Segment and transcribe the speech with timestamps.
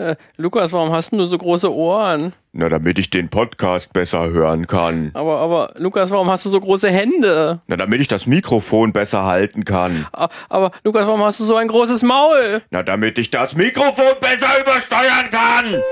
[0.00, 2.32] Äh, Lukas, warum hast du so große Ohren?
[2.52, 5.10] Na, damit ich den Podcast besser hören kann.
[5.12, 7.60] Aber, aber, Lukas, warum hast du so große Hände?
[7.66, 10.06] Na, damit ich das Mikrofon besser halten kann.
[10.48, 12.62] Aber, Lukas, warum hast du so ein großes Maul?
[12.70, 15.82] Na, damit ich das Mikrofon besser übersteuern kann.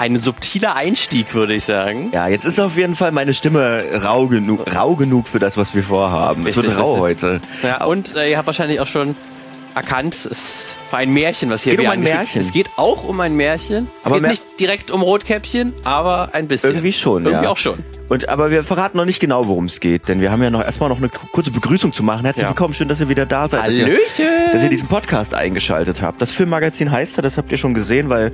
[0.00, 2.08] Ein subtiler Einstieg, würde ich sagen.
[2.14, 5.74] Ja, jetzt ist auf jeden Fall meine Stimme rau genug, rau genug für das, was
[5.74, 6.46] wir vorhaben.
[6.46, 7.42] Es wird rau heute.
[7.62, 9.14] Ja, und äh, ihr habt wahrscheinlich auch schon
[9.74, 12.40] erkannt, es war ein Märchen, was hier geht um ein Märchen.
[12.40, 13.88] Es geht auch um ein Märchen.
[14.00, 16.70] Es Aber geht mehr- nicht direkt um Rotkäppchen, aber ein bisschen.
[16.70, 17.50] Irgendwie schon, Irgendwie ja.
[17.50, 17.80] auch schon.
[18.08, 20.64] Und aber wir verraten noch nicht genau, worum es geht, denn wir haben ja noch
[20.64, 22.24] erstmal noch eine kurze Begrüßung zu machen.
[22.24, 22.48] Herzlich Ja.
[22.48, 23.68] willkommen, schön, dass ihr wieder da seid.
[23.68, 24.24] Dass ihr, Hallöchen!
[24.50, 26.22] dass ihr diesen Podcast eingeschaltet habt.
[26.22, 28.32] Das Filmmagazin heißt er, das habt ihr schon gesehen, weil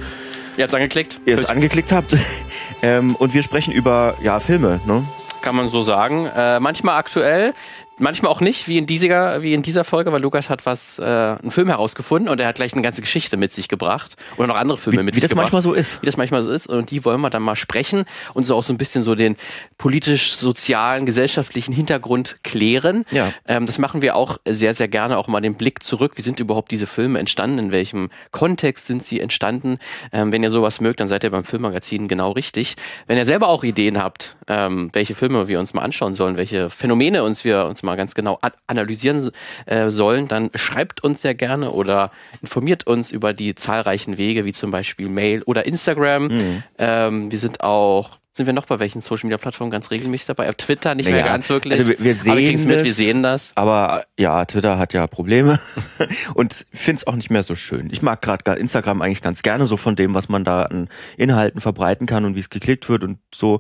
[0.57, 1.21] Ihr habt's angeklickt.
[1.27, 2.17] ihr es angeklickt habt.
[2.83, 5.05] ähm, und wir sprechen über ja Filme, ne?
[5.43, 6.27] Kann man so sagen.
[6.27, 7.55] Äh, manchmal aktuell,
[7.99, 11.05] manchmal auch nicht, wie in dieser, wie in dieser Folge, weil Lukas hat was, äh,
[11.05, 14.17] einen Film herausgefunden und er hat gleich eine ganze Geschichte mit sich gebracht.
[14.37, 15.53] Oder noch andere Filme Wie, mit wie sich das gebracht.
[15.53, 16.03] manchmal so ist.
[16.03, 16.67] wie das manchmal so ist.
[16.67, 19.37] Und die wollen wir dann mal sprechen und so auch so ein bisschen so den
[19.79, 23.05] politisch-sozialen, gesellschaftlichen Hintergrund klären.
[23.11, 23.33] Ja.
[23.47, 26.13] Ähm, das machen wir auch sehr, sehr gerne, auch mal den Blick zurück.
[26.17, 27.59] Wie sind überhaupt diese Filme entstanden?
[27.59, 29.79] In welchem Kontext sind sie entstanden?
[30.13, 32.77] Ähm, wenn ihr sowas mögt, dann seid ihr beim Filmmagazin genau richtig.
[33.07, 36.71] Wenn ihr selber auch Ideen habt, ähm, welche Filme wir uns mal anschauen sollen, welche
[36.71, 39.31] Phänomene uns wir uns mal ganz genau analysieren
[39.65, 42.11] äh, sollen, dann schreibt uns sehr gerne oder
[42.43, 46.29] informiert uns über die zahlreichen Wege, wie zum Beispiel Mail oder Instagram.
[46.29, 46.63] Mhm.
[46.79, 50.49] Ähm, wir sind auch, sind wir noch bei welchen Social Media Plattformen ganz regelmäßig dabei?
[50.51, 51.73] Auf Twitter nicht mehr Naja, ganz wirklich.
[51.73, 52.85] also wir- wir sehen kriegen's mit, das.
[52.85, 53.53] wir sehen das.
[53.55, 55.59] Aber ja, Twitter hat ja Probleme
[56.35, 57.89] und finde es auch nicht mehr so schön.
[57.91, 61.63] Ich mag gerade Instagram eigentlich ganz gerne, so von dem, was man da an Inhalten
[61.63, 63.59] verbreiten kann und wie es geklickt wird und so.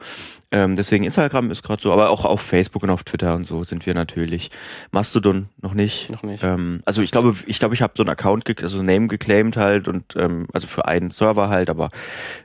[0.52, 3.64] Ähm, deswegen Instagram ist gerade so, aber auch auf Facebook und auf Twitter und so
[3.64, 4.50] sind wir natürlich.
[4.90, 6.10] Mastodon noch nicht.
[6.10, 6.44] Noch nicht.
[6.44, 9.88] Ähm, also ich glaube, ich glaube, ich habe so einen Account, also Name geclaimed halt
[9.88, 11.90] und ähm, also für einen Server halt, aber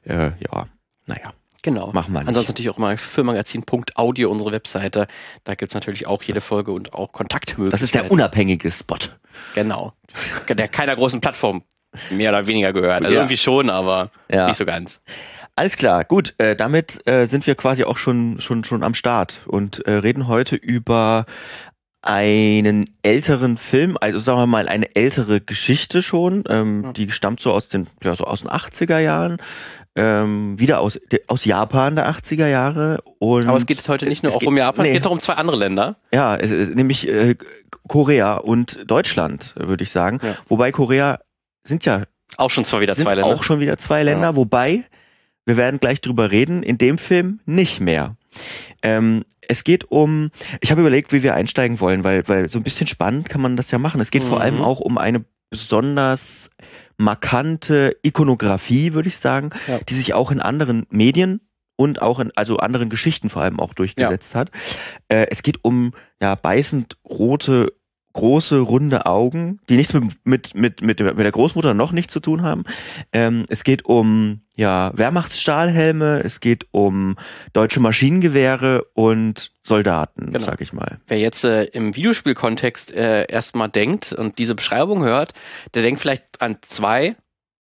[0.06, 0.67] äh, ja,
[1.07, 1.33] naja.
[1.63, 1.91] Genau.
[1.94, 2.27] Machen wir nicht.
[2.29, 5.07] Ansonsten natürlich auch immer filmmagazin.audio, unsere Webseite.
[5.44, 7.72] Da gibt's natürlich auch jede Folge und auch Kontaktmöglichkeiten.
[7.72, 8.97] Das ist der unabhängige Spot.
[9.53, 9.94] Genau.
[10.50, 11.63] Der keiner großen Plattform
[12.09, 13.01] mehr oder weniger gehört.
[13.03, 13.19] Also Ja.
[13.21, 14.47] irgendwie schon, aber Ja.
[14.47, 15.01] nicht so ganz.
[15.55, 16.33] Alles klar, gut.
[16.38, 20.27] Äh, damit äh, sind wir quasi auch schon schon schon am Start und äh, reden
[20.27, 21.25] heute über
[22.03, 26.44] einen älteren Film, also sagen wir mal eine ältere Geschichte schon.
[26.50, 26.94] Ähm, Ja.
[26.94, 29.38] Die stammt so aus den ja so aus den 80er Jahren.
[29.94, 34.24] Ähm, wieder aus de- aus Japan der 80er Jahre und Aber es geht heute nicht
[34.24, 34.94] nur es auch geht- um Japan, es nee.
[34.94, 35.97] geht noch um zwei andere Länder.
[36.13, 37.35] ja, es, es, nämlich äh,
[37.90, 40.19] Korea und Deutschland, würde ich sagen.
[40.24, 40.38] Ja.
[40.47, 41.19] Wobei Korea
[41.68, 42.03] sind ja
[42.38, 43.25] Auch schon zwar wieder zwei Länder.
[43.25, 44.85] auch schon wieder zwei Länder, wobei
[45.46, 48.16] wir werden gleich drüber reden, in dem Film nicht mehr.
[48.84, 50.30] Ähm, es geht um,
[50.62, 53.57] ich habe überlegt, wie wir einsteigen wollen, weil, weil so ein bisschen spannend kann man
[53.57, 54.00] das ja machen.
[54.00, 54.41] Es geht vor Mhm.
[54.41, 56.50] allem auch um eine besonders
[57.01, 59.79] markante Ikonografie, würde ich sagen, Ja.
[59.79, 61.41] die sich auch in anderen Medien
[61.75, 64.51] und auch in also anderen Geschichten vor allem auch durchgesetzt hat.
[65.07, 67.73] Äh, es geht um ja beißend rote
[68.13, 72.19] große runde Augen, die nichts mit mit mit mit, mit der Großmutter noch nichts zu
[72.19, 72.63] tun haben.
[73.13, 77.16] Ähm, es geht um ja Wehrmachtsstahlhelme, es geht um
[77.53, 80.45] deutsche Maschinengewehre und Soldaten, Genau.
[80.45, 81.00] sag ich mal.
[81.07, 85.33] Wer jetzt äh, im Videospielkontext äh, erstmal denkt und diese Beschreibung hört,
[85.73, 87.16] der denkt vielleicht an zwei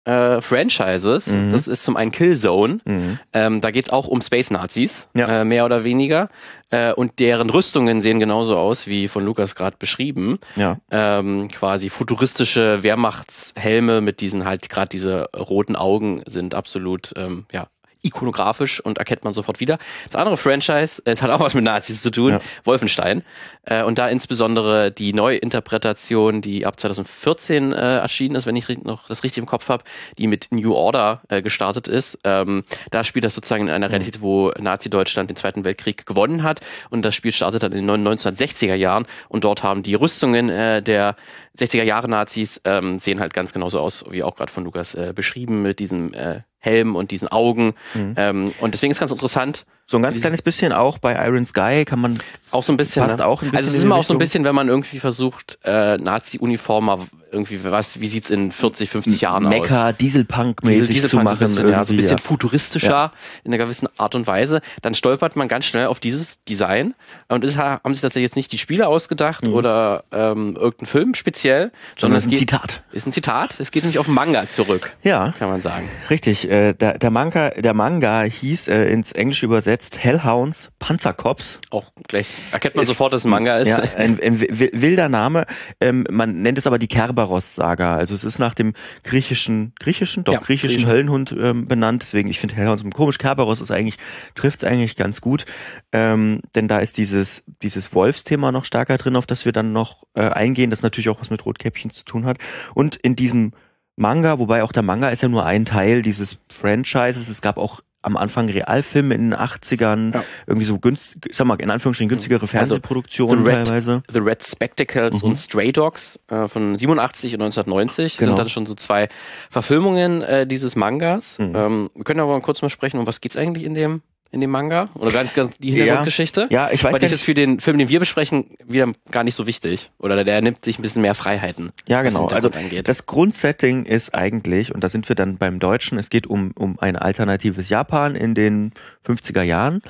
[0.04, 1.26] äh, Franchises.
[1.28, 1.50] Mhm.
[1.52, 2.80] Das ist zum einen Killzone.
[2.84, 3.18] Mhm.
[3.32, 5.40] Ähm, da geht's auch um Space-Nazis, Ja.
[5.40, 6.28] äh, mehr oder weniger.
[6.70, 10.38] Äh, und deren Rüstungen sehen genauso aus wie von Lukas gerade beschrieben.
[10.56, 10.78] Ja.
[10.90, 17.66] Ähm, quasi futuristische Wehrmachtshelme mit diesen halt gerade diese roten Augen sind absolut ähm, ja
[18.02, 19.78] ikonografisch und erkennt man sofort wieder.
[20.10, 22.40] Das andere Franchise, es hat auch was mit Nazis zu tun, Ja.
[22.64, 23.22] Wolfenstein.
[23.64, 29.08] Äh, und da insbesondere die Neuinterpretation, die ab 2014 äh, erschienen ist, wenn ich noch
[29.08, 29.84] das richtig im Kopf habe,
[30.18, 32.18] die mit New Order äh, gestartet ist.
[32.24, 33.92] Ähm, da spielt das sozusagen in einer Mhm.
[33.92, 36.60] Realität, wo Nazi-Deutschland den Zweiten Weltkrieg gewonnen hat.
[36.90, 39.06] Und das Spiel startet dann in den 1960er Jahren.
[39.28, 41.16] Und dort haben die Rüstungen äh, der
[41.58, 45.12] 60er Jahre Nazis ähm, sehen halt ganz genauso aus, wie auch gerade von Lukas äh,
[45.14, 47.74] beschrieben, mit diesem äh, Helm und diesen Augen.
[47.94, 48.14] Mhm.
[48.16, 51.84] Ähm, und deswegen ist ganz interessant, So ein ganz kleines bisschen auch bei Iron Sky
[51.84, 52.16] kann man
[52.52, 53.02] auch so ein bisschen.
[53.02, 53.26] Passt ne?
[53.26, 55.58] auch ein bisschen Also es ist immer auch so ein bisschen, wenn man irgendwie versucht,
[55.64, 57.00] äh, Nazi-Uniformer
[57.32, 59.50] irgendwie, was, wie sieht's in 40, 50 Jahren aus?
[59.50, 61.38] Mecha Dieselpunk-mäßig diese zu machen.
[61.38, 62.22] so ein bisschen, ja, so ein bisschen ja.
[62.22, 63.12] futuristischer
[63.44, 66.94] in einer gewissen Art und Weise, dann stolpert man ganz schnell auf dieses Design.
[67.28, 71.66] Und ha- haben sich tatsächlich jetzt nicht die Spieler ausgedacht oder ähm, irgendein Film speziell,
[71.66, 71.70] Mhm.
[71.98, 72.82] Sondern es ist ein Zitat.
[72.92, 73.60] Ist ein Zitat.
[73.60, 75.88] Es geht nämlich auf Manga zurück, Ja, kann man sagen.
[76.10, 76.48] richtig.
[76.50, 81.60] Äh, der, der Manga, der Manga hieß äh, ins Englische übersetzt übersetzt Hellhounds, Panzercops.
[81.70, 83.68] Auch gleich erkennt man ist, sofort, dass es ein Manga ist.
[83.68, 85.46] Ja, ein, ein wilder Name.
[85.80, 87.96] Ähm, man nennt es aber die Kerberos-Saga.
[87.96, 88.74] Also es ist nach dem
[89.04, 90.90] griechischen, griechischen, doch ja, griechischen Griechisch.
[90.90, 92.02] Höllenhund ähm, benannt.
[92.02, 93.18] Deswegen, ich finde Hellhounds komisch.
[93.18, 93.96] Kerberos ist eigentlich,
[94.34, 95.46] trifft's eigentlich ganz gut.
[95.92, 100.04] Ähm, denn da ist dieses, dieses Wolfsthema noch stärker drin, auf das wir dann noch
[100.14, 102.38] äh, eingehen, das natürlich auch was mit Rotkäppchen zu tun hat.
[102.74, 103.52] Und in diesem
[103.96, 107.28] Manga, wobei auch der Manga ist ja nur ein Teil dieses Franchises.
[107.28, 110.24] Es gab auch am Anfang Realfilme in den 80ern, ja.
[110.46, 114.02] irgendwie so günstig, sag mal, in Anführungsstrichen günstigere also Fernsehproduktionen also, teilweise.
[114.10, 115.30] The Red Spectacles mhm.
[115.30, 118.30] und Stray Dogs äh, von 87 und 1990 genau.
[118.30, 119.08] sind dann schon so zwei
[119.50, 121.38] Verfilmungen äh, dieses Mangas.
[121.38, 121.52] Mhm.
[121.54, 124.40] Ähm, wir können aber mal kurz mal sprechen, um was geht's eigentlich in dem in
[124.40, 124.88] dem Manga?
[124.94, 126.46] Oder ganz, ganz die Hintergrundgeschichte?
[126.50, 129.24] Ja, ja ich weiß Weil das ist für den Film, den wir besprechen, wieder gar
[129.24, 129.90] nicht so wichtig.
[129.98, 131.72] Oder der nimmt sich ein bisschen mehr Freiheiten.
[131.88, 132.28] Ja, genau.
[132.28, 132.88] Also angeht.
[132.88, 136.78] das Grundsetting ist eigentlich, und da sind wir dann beim Deutschen, es geht um, um
[136.78, 138.72] ein alternatives Japan in den
[139.04, 139.82] 50er Jahren,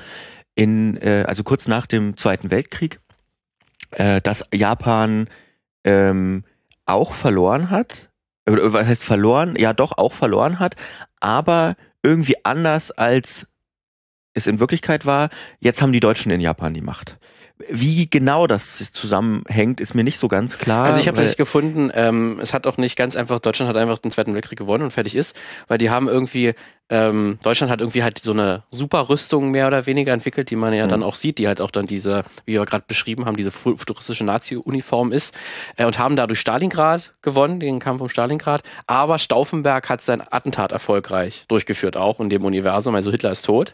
[0.55, 2.99] in, äh, also kurz nach dem Zweiten Weltkrieg,
[3.91, 5.27] äh, dass Japan
[5.83, 6.43] ähm,
[6.85, 8.09] auch verloren hat.
[8.45, 9.55] Was heißt verloren?
[9.55, 10.75] Ja, doch auch verloren hat,
[11.19, 13.47] aber irgendwie anders als
[14.33, 15.29] es in Wirklichkeit war,
[15.59, 17.17] jetzt haben die Deutschen in Japan die Macht.
[17.69, 20.85] Wie genau das zusammenhängt, ist mir nicht so ganz klar.
[20.85, 23.99] Also ich habe nicht gefunden, ähm, es hat auch nicht ganz einfach, Deutschland hat einfach
[23.99, 25.35] den Zweiten Weltkrieg gewonnen und fertig ist,
[25.67, 26.55] weil die haben irgendwie
[26.91, 30.73] ähm, Deutschland hat irgendwie halt so eine super Rüstung mehr oder weniger entwickelt, die man
[30.73, 30.89] ja mhm.
[30.89, 34.25] dann auch sieht, die halt auch dann diese, wie wir gerade beschrieben haben, diese futuristische
[34.25, 35.33] Nazi-Uniform ist
[35.77, 38.63] äh, und haben dadurch Stalingrad gewonnen, den Kampf um Stalingrad.
[38.87, 42.93] Aber Stauffenberg hat sein Attentat erfolgreich durchgeführt, auch in dem Universum.
[42.93, 43.73] Also Hitler ist tot.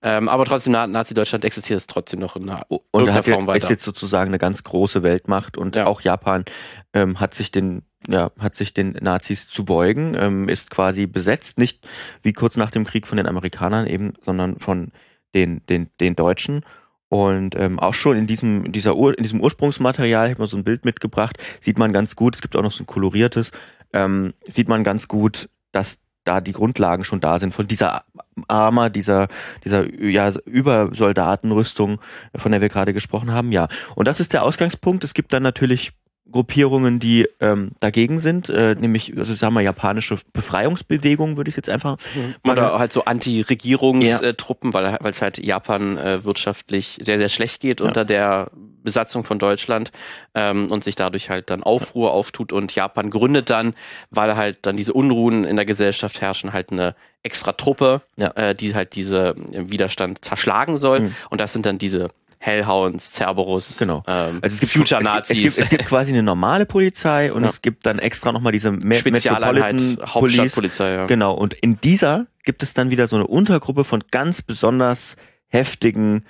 [0.00, 3.64] Ähm, aber trotzdem, Nazi-Deutschland existiert es trotzdem noch in einer und hat Form weiter.
[3.64, 5.86] ist jetzt sozusagen eine ganz große Weltmacht und ja.
[5.86, 6.44] auch Japan
[6.92, 11.58] ähm, hat sich den ja, hat sich den Nazis zu beugen, ähm, ist quasi besetzt,
[11.58, 11.86] nicht
[12.22, 14.92] wie kurz nach dem Krieg von den Amerikanern eben, sondern von
[15.34, 16.64] den, den, den Deutschen.
[17.08, 20.56] Und ähm, auch schon in diesem, dieser Ur, in diesem Ursprungsmaterial, ich habe mal so
[20.56, 23.50] ein Bild mitgebracht, sieht man ganz gut, es gibt auch noch so ein koloriertes,
[23.92, 28.04] ähm, sieht man ganz gut, dass da die Grundlagen schon da sind von dieser
[28.48, 29.28] Armer, dieser,
[29.64, 32.00] dieser ja, Übersoldatenrüstung,
[32.34, 33.68] von der wir gerade gesprochen haben, ja.
[33.94, 35.04] Und das ist der Ausgangspunkt.
[35.04, 35.92] Es gibt dann natürlich
[36.30, 41.68] Gruppierungen, die ähm, dagegen sind, äh, nämlich, also sagen wir, japanische Befreiungsbewegungen, würde ich jetzt
[41.68, 41.96] einfach.
[42.14, 42.50] Mhm.
[42.50, 44.98] Oder halt so Anti-Regierungstruppen, ja.
[45.00, 47.86] weil es halt Japan äh, wirtschaftlich sehr, sehr schlecht geht ja.
[47.86, 48.50] unter der
[48.82, 49.90] Besatzung von Deutschland
[50.34, 53.74] ähm, und sich dadurch halt dann Aufruhr auftut und Japan gründet dann,
[54.10, 58.30] weil halt dann diese Unruhen in der Gesellschaft herrschen, halt eine extra Truppe, ja.
[58.30, 61.00] äh, die halt diese Widerstand zerschlagen soll.
[61.00, 61.14] Mhm.
[61.30, 64.02] Und das sind dann diese Hellhounds, Cerberus, genau.
[64.06, 65.36] Ähm, also es gibt Future Nazis.
[65.36, 67.48] Es, gibt, es gibt quasi eine normale Polizei und ja.
[67.48, 70.92] es gibt dann extra nochmal diese Me Spezialeinheit, Hauptstadtpolizei.
[70.92, 71.06] Ja.
[71.06, 71.34] Genau.
[71.34, 75.16] Und in dieser gibt es dann wieder so eine Untergruppe von ganz besonders
[75.48, 76.24] heftigen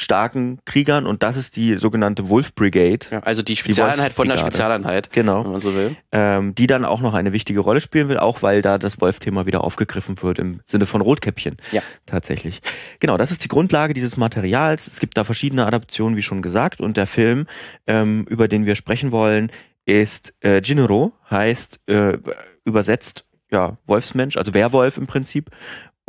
[0.00, 3.06] starken Kriegern und das ist die sogenannte Wolf Brigade.
[3.10, 5.96] Ja, also die Spezialeinheit die von der Spezialeinheit, genau, wenn man so will.
[6.12, 9.46] Ähm, die dann auch noch eine wichtige Rolle spielen will, auch weil da das Wolf-Thema
[9.46, 11.56] wieder aufgegriffen wird im Sinne von Rotkäppchen.
[11.72, 11.82] Ja.
[12.06, 12.60] Tatsächlich.
[12.98, 14.86] Genau, das ist die Grundlage dieses Materials.
[14.86, 17.46] Es gibt da verschiedene Adaptionen, wie schon gesagt, und der Film,
[17.86, 19.52] ähm, über den wir sprechen wollen,
[19.84, 22.18] ist äh, Jinro, heißt äh,
[22.64, 25.50] übersetzt ja, Wolfsmensch, also Werwolf im Prinzip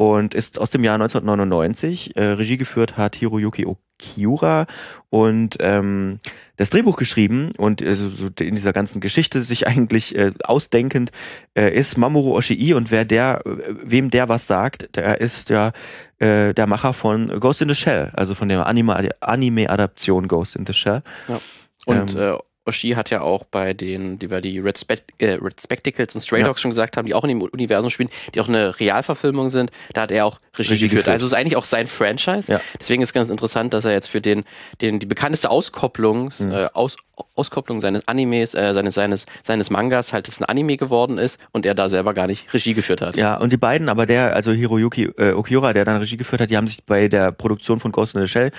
[0.02, 2.16] und ist aus dem Jahr 1999.
[2.16, 4.66] Äh, Regie geführt hat Hiroyuki Okiura
[5.12, 6.18] und ähm,
[6.58, 11.12] das Drehbuch geschrieben und äh, so in dieser ganzen Geschichte sich eigentlich äh, ausdenkend
[11.56, 15.72] äh, ist Mamoru Oshii und wer der, äh, wem der was sagt, der ist ja
[16.18, 20.74] äh, der Macher von Ghost in the Shell, also von der Anime-Adaption Ghost in the
[20.74, 21.04] Shell.
[21.28, 21.40] Ja.
[21.86, 25.34] Und ähm, äh, Oshii hat ja auch bei den, die wir die Red, Spe äh,
[25.34, 26.62] Red Spectacles und Stray Dogs ja.
[26.64, 30.02] schon gesagt haben, die auch in dem Universum spielen, die auch eine Realverfilmung sind, da
[30.02, 31.06] hat er auch Regie, Regie geführt.
[31.06, 31.14] geführt.
[31.14, 32.52] Also ist eigentlich auch sein Franchise.
[32.52, 32.62] Ja.
[32.80, 34.44] Deswegen ist ganz interessant, dass er jetzt für den,
[34.82, 36.52] den die bekannteste Auskopplung, mhm.
[36.52, 36.96] äh, Aus,
[37.36, 41.76] Auskopplung seines Animes, äh, seines, seines, seines Mangas halt ein Anime geworden ist und er
[41.76, 43.18] da selber gar nicht Regie geführt hat.
[43.18, 46.50] Ja, und die beiden, aber der, also Hiroyuki äh, Okiura, der dann Regie geführt hat,
[46.50, 48.52] die haben sich bei der Produktion von Ghost in the Shell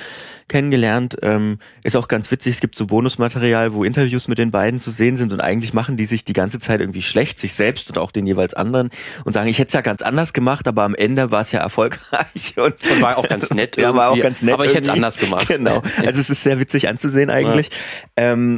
[0.49, 1.17] kennengelernt.
[1.23, 4.91] Ähm, ist auch ganz witzig, es gibt so Bonusmaterial, wo Interviews mit den beiden zu
[4.91, 7.99] sehen sind und eigentlich machen die sich die ganze Zeit irgendwie schlecht, sich selbst und
[7.99, 8.91] auch den jeweils anderen
[9.25, 11.61] und sagen, ich hätte es ja ganz anders gemacht, aber am Ende war es ja
[11.61, 12.55] erfolgreich.
[12.57, 13.77] Und, und war auch ganz nett.
[13.81, 14.55] ja, war auch ganz nett.
[14.55, 15.49] Aber ich hätte es anders gemacht.
[15.53, 15.83] Genau.
[15.99, 17.69] Also es ist sehr witzig anzusehen eigentlich.
[18.19, 18.33] Ja.
[18.33, 18.52] Ähm,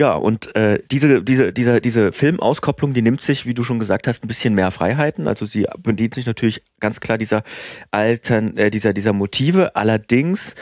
[0.00, 4.06] ja, und äh, diese, diese, diese, diese Filmauskopplung, die nimmt sich, wie du schon gesagt
[4.08, 5.28] hast, ein bisschen mehr Freiheiten.
[5.28, 7.44] Also sie bedient sich natürlich ganz klar dieser
[7.90, 9.76] alten, äh, dieser, dieser Motive.
[9.76, 10.54] Allerdings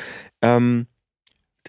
[0.42, 0.86] ähm,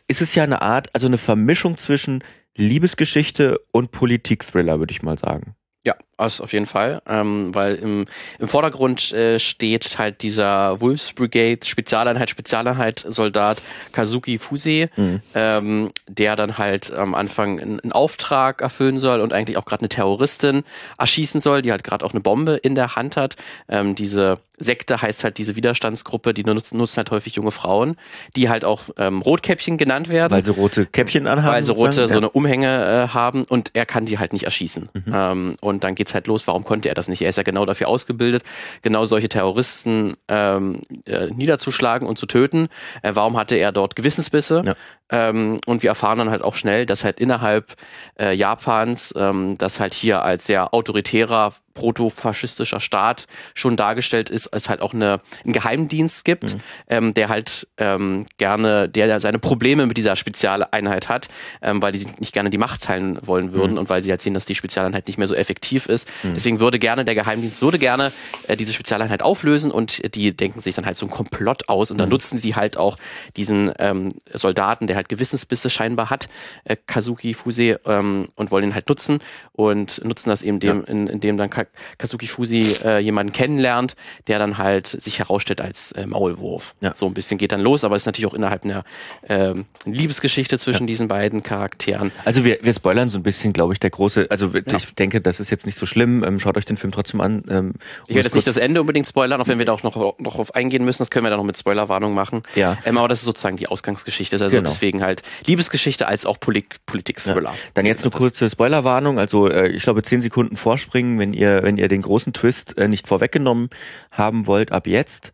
[0.08, 2.24] ist es ja eine Art, also eine Vermischung zwischen
[2.58, 5.56] Liebesgeschichte und Politik-Thriller, würde ich mal sagen.
[5.86, 8.06] Ja, Also auf jeden Fall, ähm, weil im,
[8.38, 13.58] im Vordergrund äh, steht halt dieser Wolves Brigade Spezialeinheit, Spezialeinheit Soldat
[13.92, 15.22] Kazuki Fuse, mhm.
[15.34, 19.90] ähm, der dann halt am Anfang einen, Auftrag erfüllen soll und eigentlich auch gerade eine
[19.90, 20.63] Terroristin
[20.98, 23.36] erschießen soll, die halt gerade auch eine Bombe in der Hand hat.
[23.68, 27.98] Ähm, diese Sekte heißt halt diese Widerstandsgruppe, die nutzen, nutzen halt häufig junge Frauen,
[28.36, 30.32] die halt auch ähm, Rotkäppchen genannt werden.
[30.32, 31.54] Weil sie rote Käppchen anhaben.
[31.54, 34.90] Weil sie rote, so eine Umhänge äh, haben und er kann die halt nicht erschießen.
[34.94, 35.13] Mhm.
[35.13, 37.22] Ähm, und dann geht's halt los, warum konnte er das nicht?
[37.22, 38.44] Er ist ja genau dafür ausgebildet,
[38.82, 42.68] genau solche Terroristen ähm, äh, niederzuschlagen und zu töten.
[43.01, 44.63] Äh, warum hatte er dort Gewissensbisse?
[44.65, 44.75] Ja.
[45.10, 47.75] Ähm, und wir erfahren dann halt auch schnell, dass halt innerhalb
[48.20, 54.70] äh, Japans ähm, das halt hier als sehr autoritärer protofaschistischer Staat schon dargestellt ist, als
[54.70, 56.62] halt auch eine, einen Geheimdienst gibt, mhm.
[56.88, 61.30] ähm, der halt ähm, gerne, der seine Probleme mit dieser Spezialeinheit hat,
[61.62, 63.80] ähm, weil die nicht gerne die Macht teilen wollen würden mhm.
[63.80, 66.08] und weil sie halt sehen, dass die Spezialeinheit nicht mehr so effektiv ist.
[66.24, 66.34] Mhm.
[66.36, 68.12] Deswegen würde gerne der Geheimdienst würde gerne
[68.48, 71.98] äh, diese Spezialeinheit auflösen und die denken sich dann halt so ein Komplott aus und
[71.98, 72.13] dann mhm.
[72.13, 72.98] nutzen sie halt auch
[73.38, 76.30] diesen ähm, Soldaten, der halt Gewissensbisse scheinbar hat,
[76.63, 79.20] äh, Kazuki Fuse, ähm, und wollen ihn halt nutzen
[79.54, 80.88] und nutzen das eben dem, ja.
[80.88, 81.50] in, in dem dann
[81.98, 83.96] Kazuki Fusi äh, jemanden kennenlernt,
[84.27, 86.75] der dann halt sich herausstellt als äh, Maulwurf.
[86.82, 86.94] Ja.
[86.94, 88.84] So ein bisschen geht dann los, aber es ist natürlich auch innerhalb einer
[89.27, 89.53] äh,
[89.86, 90.88] Liebesgeschichte zwischen ja.
[90.88, 92.12] diesen beiden Charakteren.
[92.25, 94.77] Also wir, wir spoilern so ein bisschen, glaube ich, der große, also ja.
[94.77, 96.24] ich denke, das ist jetzt nicht so schlimm.
[96.24, 97.44] Ähm, schaut euch den Film trotzdem an.
[97.50, 97.74] Ähm,
[98.08, 100.39] ich werde jetzt nicht das Ende unbedingt spoilern, auch wenn wir da auch noch, noch
[100.39, 102.44] auf eingehen müssen, das können wir dann noch mit Spoilerwarnung machen.
[102.56, 102.77] Ja.
[102.86, 104.36] Ähm, aber das ist sozusagen die Ausgangsgeschichte.
[104.36, 104.70] Also genau.
[104.70, 107.51] deswegen halt Liebesgeschichte als auch Politik-Thriller.
[107.51, 107.56] Ja.
[107.74, 109.20] Dann jetzt eine kurze Spoilerwarnung.
[109.20, 112.88] Also äh, ich glaube zehn Sekunden vorspringen, wenn ihr wenn ihr den großen Twist äh,
[112.88, 113.70] nicht vorweggenommen
[114.12, 115.34] haben wollt, ab jetzt.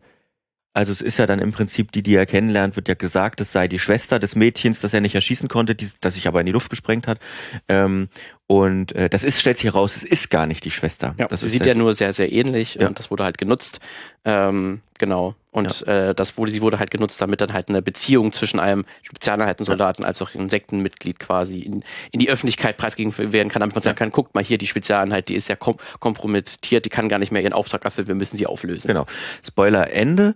[0.74, 3.50] Also es ist ja dann im Prinzip die, die er kennenlernt, wird ja gesagt, es
[3.50, 6.46] sei die Schwester des Mädchens, das er nicht erschießen konnte, die, das sich aber in
[6.46, 7.18] die Luft gesprengt hat.
[7.66, 8.08] Ähm,
[8.50, 11.14] und äh, das ist, stellt sich heraus, es ist gar nicht die Schwester.
[11.18, 12.88] Ja, das sie sieht ja nur sehr, sehr ähnlich ja.
[12.88, 13.78] und das wurde halt genutzt.
[14.24, 15.34] Ähm, genau.
[15.50, 16.08] Und ja.
[16.08, 20.02] äh, das wurde, sie wurde halt genutzt, damit dann halt eine Beziehung zwischen einem Spezialeinheitensoldaten
[20.02, 23.98] als auch einem Sektenmitglied quasi in, in die Öffentlichkeit preisgegeben werden kann, damit man sagen
[23.98, 27.32] kann, guckt mal hier, die Spezialeinheit, die ist ja kom kompromittiert, die kann gar nicht
[27.32, 28.88] mehr ihren Auftrag erfüllen, wir müssen sie auflösen.
[28.88, 29.04] Genau.
[29.46, 30.34] Spoiler Ende.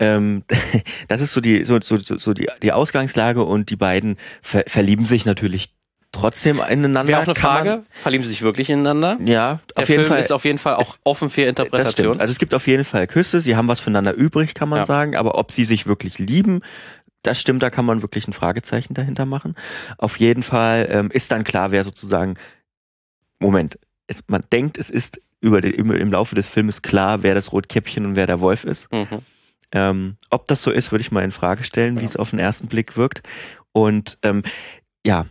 [0.00, 0.42] Ähm,
[1.06, 5.04] das ist so die, so, so, so die, die Ausgangslage und die beiden ver verlieben
[5.04, 5.70] sich natürlich
[6.12, 7.08] trotzdem ineinander.
[7.08, 9.18] Wäre auch eine Frage, verlieben sie sich wirklich ineinander?
[9.24, 10.20] Ja, Der auf jeden Film Fall.
[10.20, 12.20] ist auf jeden Fall auch offen für Interpretation.
[12.20, 14.86] Also es gibt auf jeden Fall Küsse, sie haben was voneinander übrig, kann man ja.
[14.86, 16.60] sagen, aber ob sie sich wirklich lieben,
[17.22, 19.54] das stimmt, da kann man wirklich ein Fragezeichen dahinter machen.
[19.96, 22.34] Auf jeden Fall ähm, ist dann klar, wer sozusagen,
[23.38, 27.34] Moment, es, man denkt, es ist über, die, über im Laufe des Filmes klar, wer
[27.34, 28.92] das Rotkäppchen und wer der Wolf ist.
[28.92, 29.20] Mhm.
[29.72, 32.02] Ähm, ob das so ist, würde ich mal in Frage stellen, ja.
[32.02, 33.22] wie es auf den ersten Blick wirkt.
[33.72, 34.42] Und ähm,
[35.04, 35.26] ja,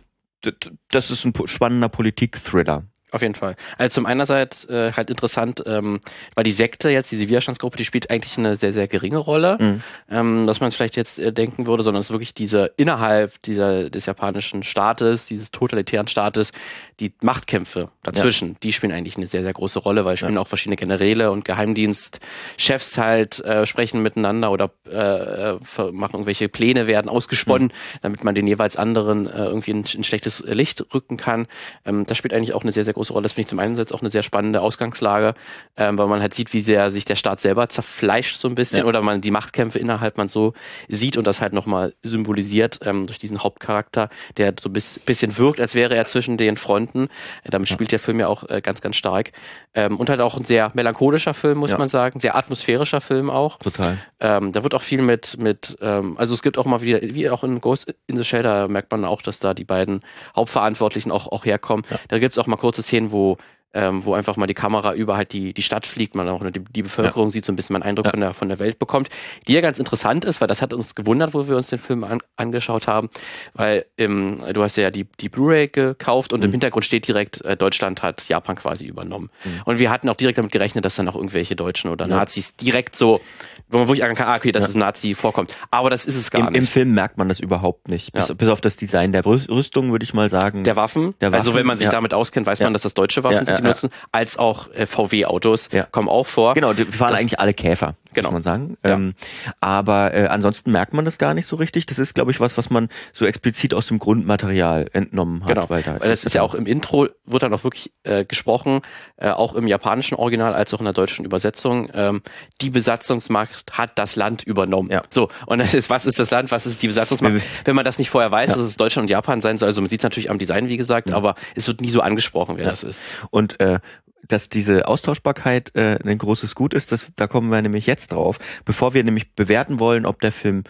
[0.90, 2.88] das ist ein spannender Politik-Thriller.
[3.12, 3.56] Auf jeden Fall.
[3.76, 6.00] Also zum einerseits äh, halt interessant, ähm,
[6.34, 9.82] weil die Sekte jetzt, diese Widerstandsgruppe, die spielt eigentlich eine sehr, sehr geringe Rolle, mhm.
[10.10, 13.40] ähm, dass man es vielleicht jetzt äh, denken würde, sondern es ist wirklich diese innerhalb
[13.42, 16.52] dieser des japanischen Staates, dieses totalitären Staates,
[17.00, 18.56] die Machtkämpfe dazwischen, ja.
[18.62, 20.40] die spielen eigentlich eine sehr, sehr große Rolle, weil spielen ja.
[20.40, 25.52] auch verschiedene Generäle und Geheimdienstchefs halt äh, sprechen miteinander oder äh,
[25.92, 27.98] machen irgendwelche Pläne werden ausgesponnen, mhm.
[28.00, 31.46] damit man den jeweils anderen äh, irgendwie ein, ein schlechtes Licht rücken kann.
[31.84, 33.24] Ähm, das spielt eigentlich auch eine sehr, sehr große große Rolle.
[33.24, 35.34] Das finde ich zum einen auch eine sehr spannende Ausgangslage,
[35.76, 38.80] ähm, weil man halt sieht, wie sehr sich der Staat selber zerfleischt so ein bisschen
[38.80, 38.84] ja.
[38.84, 40.52] oder man die Machtkämpfe innerhalb man so
[40.88, 45.60] sieht und das halt nochmal symbolisiert ähm, durch diesen Hauptcharakter, der so ein bisschen wirkt,
[45.60, 47.08] als wäre er zwischen den Fronten.
[47.42, 49.32] Äh, damit spielt der Film ja auch äh, ganz, ganz stark.
[49.74, 51.78] Ähm, und halt auch ein sehr melancholischer Film, muss ja.
[51.78, 53.58] man sagen, sehr atmosphärischer Film auch.
[53.58, 53.98] Total.
[54.20, 57.28] Ähm, da wird auch viel mit, mit ähm, also es gibt auch mal wieder, wie
[57.30, 60.00] auch in Ghost in the Shelter merkt man auch, dass da die beiden
[60.36, 61.84] Hauptverantwortlichen auch, auch herkommen.
[61.90, 61.98] Ja.
[62.08, 63.36] Da gibt es auch mal kurze Szenen, wo
[63.74, 66.60] ähm, wo einfach mal die Kamera über halt die, die Stadt fliegt, man auch die,
[66.60, 67.32] die Bevölkerung ja.
[67.32, 68.10] sieht, so ein bisschen einen Eindruck ja.
[68.10, 69.08] von, der, von der Welt bekommt,
[69.48, 72.04] die ja ganz interessant ist, weil das hat uns gewundert, wo wir uns den Film
[72.04, 73.08] an, angeschaut haben,
[73.54, 76.46] weil im, du hast ja die, die Blu-ray gekauft und mhm.
[76.46, 79.30] im Hintergrund steht direkt, äh, Deutschland hat Japan quasi übernommen.
[79.44, 79.62] Mhm.
[79.64, 82.16] Und wir hatten auch direkt damit gerechnet, dass dann auch irgendwelche Deutschen oder ja.
[82.16, 83.20] Nazis direkt so,
[83.68, 85.56] wo man wirklich sagen kann, ah, okay, dass es Nazi vorkommt.
[85.70, 86.58] Aber das ist es gar Im, nicht.
[86.58, 88.12] Im Film merkt man das überhaupt nicht.
[88.12, 90.64] Bis, bis auf das Design der Rüstung, würde ich mal sagen.
[90.64, 91.14] Der Waffen.
[91.20, 91.40] Der Waffen.
[91.40, 93.90] Also wenn man sich damit auskennt, weiß man, dass das deutsche Waffen sind, die nutzen,
[94.10, 95.84] als auch äh, VW-Autos ja.
[95.84, 96.54] kommen auch vor.
[96.54, 98.28] Genau, die fahren das, eigentlich alle Käfer, genau.
[98.28, 98.76] muss man sagen.
[98.84, 98.92] Ja.
[98.92, 99.14] Ähm,
[99.60, 101.86] aber äh, ansonsten merkt man das gar nicht so richtig.
[101.86, 105.48] Das ist, glaube ich, was, was man so explizit aus dem Grundmaterial entnommen hat.
[105.48, 108.80] Genau, weil, da das ist ja auch im Intro, wird dann auch wirklich äh, gesprochen,
[109.16, 111.90] äh, auch im japanischen Original als auch in der deutschen Übersetzung.
[111.94, 112.22] Ähm,
[112.60, 114.90] die Besatzungsmacht hat das Land übernommen.
[114.90, 115.02] Ja.
[115.10, 117.34] So, und das ist, was ist das Land, was ist die Besatzungsmacht?
[117.64, 118.56] Wenn man das nicht vorher weiß, ja.
[118.56, 120.76] dass es Deutschland und Japan sein soll, also man sieht es natürlich am Design, wie
[120.76, 123.00] gesagt, aber es wird nie so angesprochen, wer das ist.
[123.30, 123.80] Und äh,
[124.26, 128.38] dass diese Austauschbarkeit äh, ein großes Gut ist, das, da kommen wir nämlich jetzt drauf.
[128.64, 130.64] Bevor wir nämlich bewerten wollen, ob der Film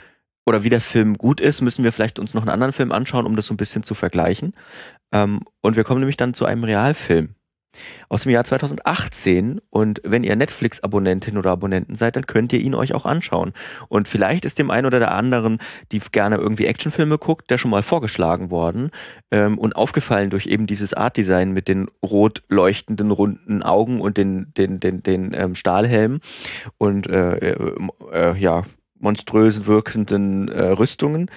[0.44, 3.26] oder wie der Film gut ist, müssen wir vielleicht uns noch einen anderen Film anschauen,
[3.26, 4.54] um das so ein bisschen zu vergleichen.
[5.12, 7.34] Ähm, und wir kommen nämlich dann zu einem Realfilm
[8.08, 9.60] aus dem Jahr 2018.
[9.70, 13.52] Und wenn ihr Netflix-Abonnentin oder Abonnenten seid, dann könnt ihr ihn euch auch anschauen.
[13.88, 15.58] Und vielleicht ist dem einen oder der anderen,
[15.90, 18.90] die gerne irgendwie Actionfilme guckt, der schon mal vorgeschlagen worden
[19.30, 24.52] ähm, und aufgefallen durch eben dieses Artdesign mit den rot leuchtenden runden Augen und den
[24.56, 26.20] den den den ähm, Stahlhelm
[26.78, 27.74] und äh, äh,
[28.12, 28.64] äh, ja
[28.98, 31.30] monströs wirkenden äh, Rüstungen.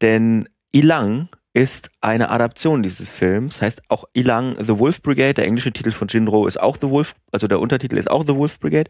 [0.00, 3.60] Denn Ilang ist eine Adaption dieses Films.
[3.60, 5.34] Heißt auch Ilang The Wolf Brigade.
[5.34, 8.36] Der englische Titel von Jinro ist auch The Wolf, also der Untertitel ist auch The
[8.36, 8.88] Wolf Brigade.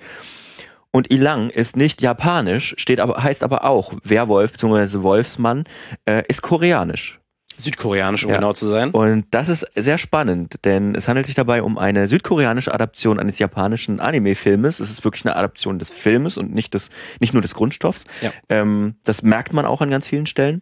[0.90, 5.02] Und Ilang ist nicht japanisch, steht aber, heißt aber auch Werwolf bzw.
[5.02, 5.64] Wolfsmann,
[6.04, 7.18] äh, ist koreanisch.
[7.56, 8.37] Südkoreanisch, um ja.
[8.37, 8.90] genau zu sein.
[8.90, 13.38] Und das ist sehr spannend, denn es handelt sich dabei um eine südkoreanische Adaption eines
[13.38, 14.78] japanischen Anime-Filmes.
[14.78, 18.04] Es ist wirklich eine Adaption des Filmes und nicht des, nicht nur des Grundstoffs.
[18.20, 18.32] Ja.
[18.50, 20.60] Ähm, das merkt man auch an ganz vielen Stellen.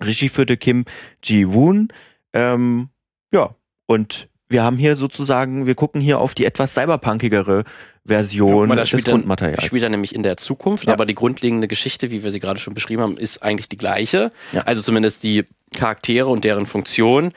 [0.00, 0.84] Regie führte Kim
[1.22, 1.88] Ji-woon.
[2.32, 2.88] Ähm,
[3.32, 3.54] ja,
[3.86, 7.64] und wir haben hier sozusagen, wir gucken hier auf die etwas cyberpunkigere
[8.06, 9.64] Version ja, des spielt Grundmaterials.
[9.64, 10.94] Spielt er nämlich in der Zukunft, ja.
[10.94, 14.32] aber die grundlegende Geschichte, wie wir sie gerade schon beschrieben haben, ist eigentlich die gleiche.
[14.52, 14.62] Ja.
[14.62, 15.44] Also zumindest die
[15.76, 17.32] Charaktere und deren Funktion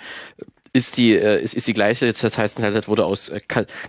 [0.74, 2.06] ist die äh, ist, ist die gleiche.
[2.06, 3.42] Jetzt heißt halt, wurde aus äh,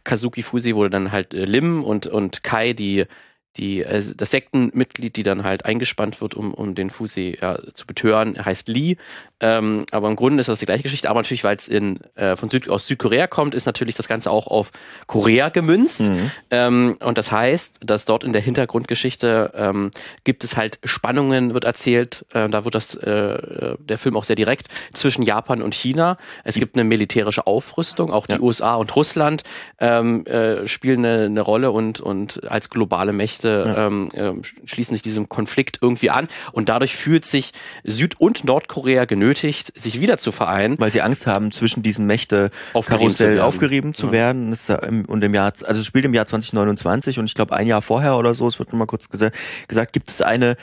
[0.02, 3.06] Kazuki Fusi wurde dann halt äh, Lim und und Kai die
[3.56, 7.86] die, äh, das Sektenmitglied, die dann halt eingespannt wird, um, um den Fusi ja, zu
[7.86, 8.96] betören, heißt Lee.
[9.40, 11.10] Ähm, aber im Grunde ist das die gleiche Geschichte.
[11.10, 14.30] Aber natürlich, weil es in, äh, von Süd, aus Südkorea kommt, ist natürlich das Ganze
[14.30, 14.70] auch auf
[15.06, 16.02] Korea gemünzt.
[16.02, 16.30] Mhm.
[16.50, 19.90] Ähm, und das heißt, dass dort in der Hintergrundgeschichte ähm,
[20.24, 22.24] gibt es halt Spannungen, wird erzählt.
[22.32, 26.16] Äh, da wird das, äh, der Film auch sehr direkt zwischen Japan und China.
[26.44, 28.10] Es gibt eine militärische Aufrüstung.
[28.10, 28.40] Auch die ja.
[28.40, 29.42] USA und Russland
[29.78, 33.86] ähm, äh, spielen eine, eine Rolle und, und als globale Mächte Mächte ja.
[33.86, 34.32] ähm, äh,
[34.66, 37.52] schließen sich diesem Konflikt irgendwie an und dadurch fühlt sich
[37.84, 40.78] Süd- und Nordkorea genötigt, sich wieder zu vereinen.
[40.78, 44.56] Weil sie Angst haben, zwischen diesen Mächte Karussell aufgerieben zu werden.
[44.68, 44.80] Ja.
[45.06, 48.16] Und im Jahr, also es spielt im Jahr 2029 und ich glaube ein Jahr vorher
[48.16, 49.36] oder so, es wird nochmal kurz gesagt,
[49.68, 50.56] gesagt, gibt es eine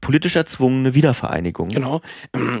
[0.00, 1.68] politisch erzwungene Wiedervereinigung.
[1.68, 2.00] Genau.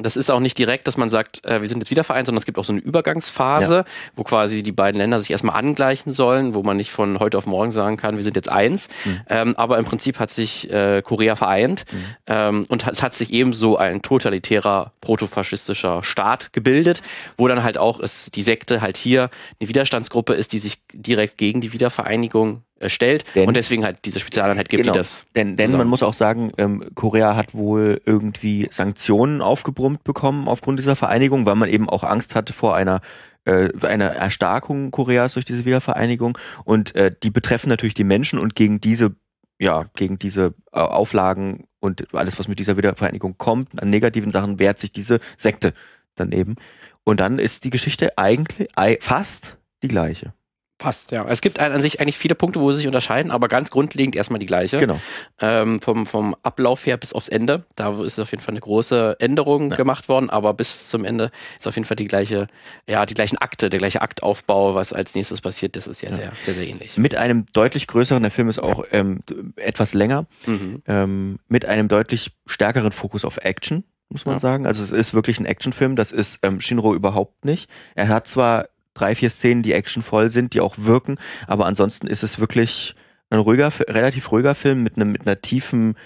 [0.02, 2.38] Das ist auch nicht direkt, dass man sagt, äh, wir sind jetzt wieder vereint, sondern
[2.38, 3.84] es gibt auch so eine Übergangsphase, ja.
[4.14, 7.46] wo quasi die beiden Länder sich erstmal angleichen sollen, wo man nicht von heute auf
[7.46, 8.88] morgen sagen kann, wir sind jetzt eins.
[9.04, 9.20] Mhm.
[9.28, 11.98] Ähm, aber im Prinzip hat sich äh, Korea vereint mhm.
[12.26, 17.02] ähm, und es hat sich ebenso ein totalitärer, protofaschistischer Staat gebildet,
[17.36, 21.38] wo dann halt auch ist, die Sekte halt hier eine Widerstandsgruppe ist, die sich direkt
[21.38, 25.24] gegen die Wiedervereinigung stellt denn, und deswegen halt diese Spezialeinheit gibt, genau, die das.
[25.34, 30.78] Denn, denn man muss auch sagen, ähm, Korea hat wohl irgendwie Sanktionen aufgebrummt bekommen aufgrund
[30.78, 33.00] dieser Vereinigung, weil man eben auch Angst hatte vor einer
[33.44, 38.54] äh, einer Erstarkung Koreas durch diese Wiedervereinigung und äh, die betreffen natürlich die Menschen und
[38.54, 39.14] gegen diese
[39.58, 44.58] ja gegen diese äh, Auflagen und alles was mit dieser Wiedervereinigung kommt an negativen Sachen
[44.58, 45.72] wehrt sich diese Sekte
[46.14, 46.56] daneben
[47.04, 48.68] und dann ist die Geschichte eigentlich
[49.00, 50.34] fast die gleiche.
[50.78, 51.26] Passt, ja.
[51.26, 54.38] Es gibt an sich eigentlich viele Punkte, wo sie sich unterscheiden, aber ganz grundlegend erstmal
[54.38, 54.78] die gleiche.
[54.78, 55.00] Genau.
[55.40, 57.64] Ähm, vom, vom Ablauf her bis aufs Ende.
[57.76, 59.76] Da ist auf jeden Fall eine große Änderung ja.
[59.76, 62.46] gemacht worden, aber bis zum Ende ist auf jeden Fall die gleiche,
[62.86, 66.16] ja, die gleichen Akte, der gleiche Aktaufbau, was als nächstes passiert, das ist ja, ja.
[66.16, 66.98] sehr, sehr, sehr ähnlich.
[66.98, 69.20] Mit einem deutlich größeren, der Film ist auch ähm,
[69.56, 70.82] etwas länger, mhm.
[70.86, 74.40] ähm, mit einem deutlich stärkeren Fokus auf Action muss man ja.
[74.40, 74.66] sagen.
[74.66, 77.68] Also es ist wirklich ein Actionfilm, das ist ähm, Shinro überhaupt nicht.
[77.96, 81.18] Er hat zwar drei, vier Szenen, die actionvoll sind, die auch wirken.
[81.46, 82.94] Aber ansonsten ist es wirklich
[83.30, 85.96] ein ruhiger, relativ ruhiger Film mit einem mit einer tiefen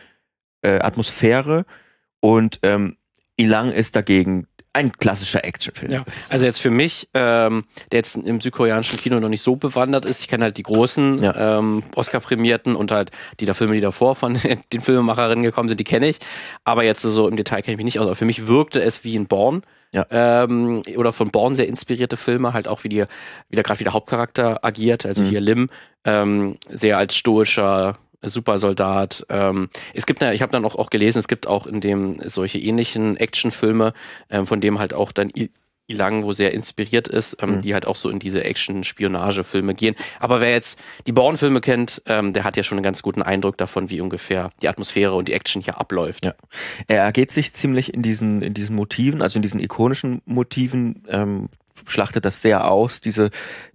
[0.62, 1.64] äh, Atmosphäre.
[2.20, 2.96] Und ähm,
[3.37, 5.92] Ilang ist dagegen ein klassischer Actionfilm.
[5.92, 6.05] Ja.
[6.29, 10.20] Also jetzt für mich, ähm, der jetzt im südkoreanischen Kino noch nicht so bewandert ist,
[10.20, 11.59] ich kenne halt die großen ja.
[11.59, 14.38] ähm, Oscar-Prämierten und halt die da Filme, die davor von
[14.72, 16.18] den Filmemacherinnen gekommen sind, die kenne ich.
[16.64, 18.07] Aber jetzt so im Detail kenne ich mich nicht aus.
[18.07, 19.62] Aber für mich wirkte es wie ein Born.
[19.92, 20.07] Ja.
[20.11, 23.05] Ähm, oder von Born sehr inspirierte Filme, halt auch wie, die,
[23.48, 25.29] wie der gerade wie der Hauptcharakter agiert, also mhm.
[25.29, 25.70] hier Lim,
[26.05, 29.26] ähm, sehr als stoischer Supersoldat.
[29.31, 32.59] Ähm, es gibt, ich habe dann auch, auch gelesen, es gibt auch in dem solche
[32.59, 33.92] ähnlichen Actionfilme,
[34.29, 35.31] ähm, von dem halt auch dann
[35.90, 37.61] Ilang, wo sehr inspiriert ist, ähm, mhm.
[37.62, 39.94] die halt auch so in diese Action-Spionage-Filme gehen.
[40.18, 43.57] Aber wer jetzt die Bourne-Filme kennt, ähm, der hat ja schon einen ganz guten Eindruck
[43.59, 46.24] davon, wie ungefähr die Atmosphäre und die Action hier abläuft.
[46.24, 46.35] Ja.
[46.87, 51.48] Er ergeht sich ziemlich in diesen, in diesen Motiven, also in diesen ikonischen Motiven, ähm,
[51.87, 53.31] schlachtet das sehr aus, diese,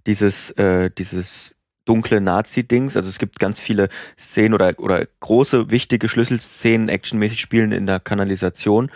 [0.06, 2.96] dieses, äh, dieses dunkle Nazi-Dings.
[2.96, 8.00] Also es gibt ganz viele Szenen oder, oder große, wichtige Schlüsselszenen actionmäßig spielen in der
[8.00, 8.90] Kanalisation,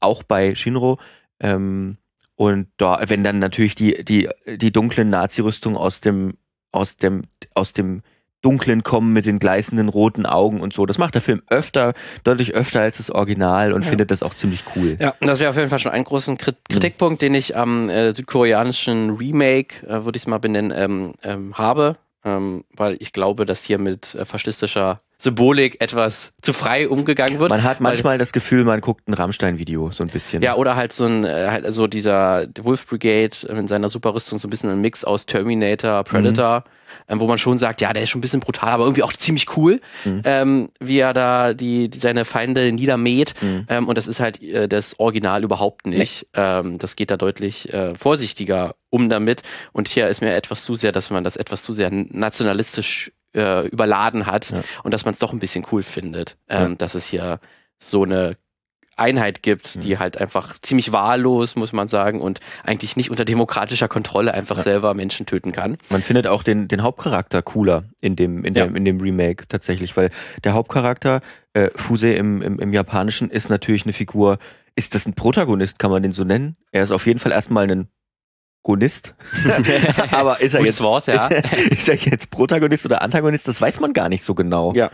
[0.00, 0.98] auch bei Shinro.
[1.40, 1.94] Ähm,
[2.50, 6.34] und da, wenn dann natürlich die, die, die dunklen Nazi-Rüstung aus dem
[6.72, 7.22] aus dem,
[7.54, 8.02] aus dem
[8.40, 10.84] Dunklen kommen mit den gleißenden roten Augen und so.
[10.86, 11.92] Das macht der Film öfter,
[12.24, 13.88] deutlich öfter als das Original und ja.
[13.90, 14.96] findet das auch ziemlich cool.
[15.00, 17.26] Ja, das wäre auf jeden Fall schon ein großen Kritikpunkt, mhm.
[17.26, 21.98] den ich am äh, südkoreanischen Remake, äh, würde ich es mal benennen, ähm, ähm, habe.
[22.24, 27.50] Ähm, weil ich glaube, dass hier mit äh, faschistischer Symbolik etwas zu frei umgegangen wird.
[27.50, 30.42] Man hat manchmal das Gefühl, man guckt ein Rammstein-Video so ein bisschen.
[30.42, 34.48] Ja, oder halt so ein, äh, halt so dieser Wolf Brigade in seiner Superrüstung, so
[34.48, 36.60] ein bisschen ein Mix aus Terminator, Predator.
[36.60, 39.02] Mhm ähm, wo man schon sagt, ja, der ist schon ein bisschen brutal, aber irgendwie
[39.02, 40.22] auch ziemlich cool, mhm.
[40.24, 43.34] ähm, wie er da die, die, seine Feinde niedermäht.
[43.40, 43.66] Mhm.
[43.68, 46.26] Ähm, und das ist halt äh, das Original überhaupt nicht.
[46.36, 46.60] Ja.
[46.60, 49.42] Ähm, das geht da deutlich äh, vorsichtiger um damit.
[49.72, 53.66] Und hier ist mir etwas zu sehr, dass man das etwas zu sehr nationalistisch äh,
[53.66, 54.62] überladen hat ja.
[54.82, 56.74] und dass man es doch ein bisschen cool findet, ähm, ja.
[56.76, 57.40] dass es hier
[57.78, 58.36] so eine
[58.96, 59.98] Einheit gibt, die mhm.
[59.98, 64.62] halt einfach ziemlich wahllos, muss man sagen, und eigentlich nicht unter demokratischer Kontrolle einfach ja.
[64.62, 65.76] selber Menschen töten kann.
[65.88, 68.66] Man findet auch den, den Hauptcharakter cooler in dem, in, ja.
[68.66, 70.10] dem, in dem Remake tatsächlich, weil
[70.44, 71.22] der Hauptcharakter,
[71.54, 74.38] äh, Fuse im, im, im Japanischen, ist natürlich eine Figur,
[74.76, 76.56] ist das ein Protagonist, kann man den so nennen?
[76.70, 77.88] Er ist auf jeden Fall erstmal ein
[78.62, 79.14] Gonist.
[80.12, 81.26] Aber ist er jetzt Wort, ja.
[81.70, 83.48] ist er jetzt Protagonist oder Antagonist?
[83.48, 84.72] Das weiß man gar nicht so genau.
[84.74, 84.90] Ja.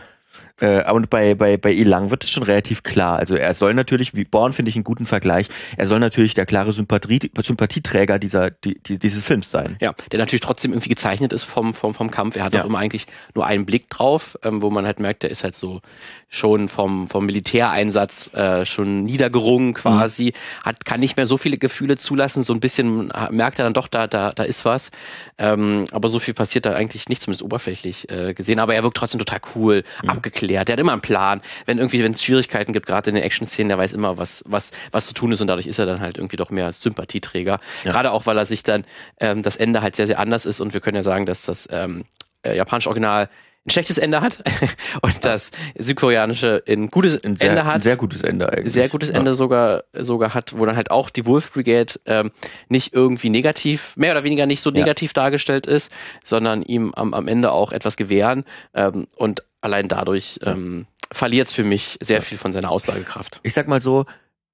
[0.59, 3.19] Äh, und bei, bei, bei Ilang wird es schon relativ klar.
[3.19, 6.45] Also er soll natürlich, wie Born finde ich einen guten Vergleich, er soll natürlich der
[6.45, 9.77] klare Sympathie, Sympathieträger dieser, die, die, dieses Films sein.
[9.79, 12.35] Ja, der natürlich trotzdem irgendwie gezeichnet ist vom, vom, vom Kampf.
[12.35, 12.61] Er hat ja.
[12.61, 15.55] auch immer eigentlich nur einen Blick drauf, ähm, wo man halt merkt, der ist halt
[15.55, 15.81] so
[16.29, 20.65] schon vom, vom Militäreinsatz äh, schon niedergerungen quasi, mhm.
[20.65, 23.87] hat, kann nicht mehr so viele Gefühle zulassen, so ein bisschen merkt er dann doch,
[23.87, 24.91] da, da, da ist was.
[25.37, 28.59] Ähm, aber so viel passiert da eigentlich nicht, zumindest oberflächlich äh, gesehen.
[28.59, 30.09] Aber er wirkt trotzdem total cool, mhm.
[30.09, 31.41] abgeklärt, der hat immer einen Plan.
[31.65, 34.71] Wenn irgendwie, wenn es Schwierigkeiten gibt, gerade in den Action-Szenen, der weiß immer, was, was,
[34.91, 37.59] was zu tun ist und dadurch ist er dann halt irgendwie doch mehr Sympathieträger.
[37.83, 37.91] Ja.
[37.91, 38.85] Gerade auch, weil er sich dann
[39.19, 41.67] ähm, das Ende halt sehr, sehr anders ist und wir können ja sagen, dass das
[41.71, 42.05] ähm,
[42.43, 43.29] äh, japanische Original
[43.65, 44.41] ein schlechtes Ende hat
[45.01, 47.75] und das südkoreanische ein gutes ein sehr, Ende hat.
[47.75, 48.73] Ein sehr gutes Ende eigentlich.
[48.73, 49.35] Sehr gutes Ende ja.
[49.35, 52.31] sogar, sogar hat, wo dann halt auch die Wolf Brigade ähm,
[52.69, 55.23] nicht irgendwie negativ, mehr oder weniger nicht so negativ ja.
[55.23, 55.91] dargestellt ist,
[56.23, 61.53] sondern ihm am, am Ende auch etwas gewähren ähm, und allein dadurch ähm, verliert es
[61.53, 63.39] für mich sehr viel von seiner Aussagekraft.
[63.43, 64.05] Ich sag mal so,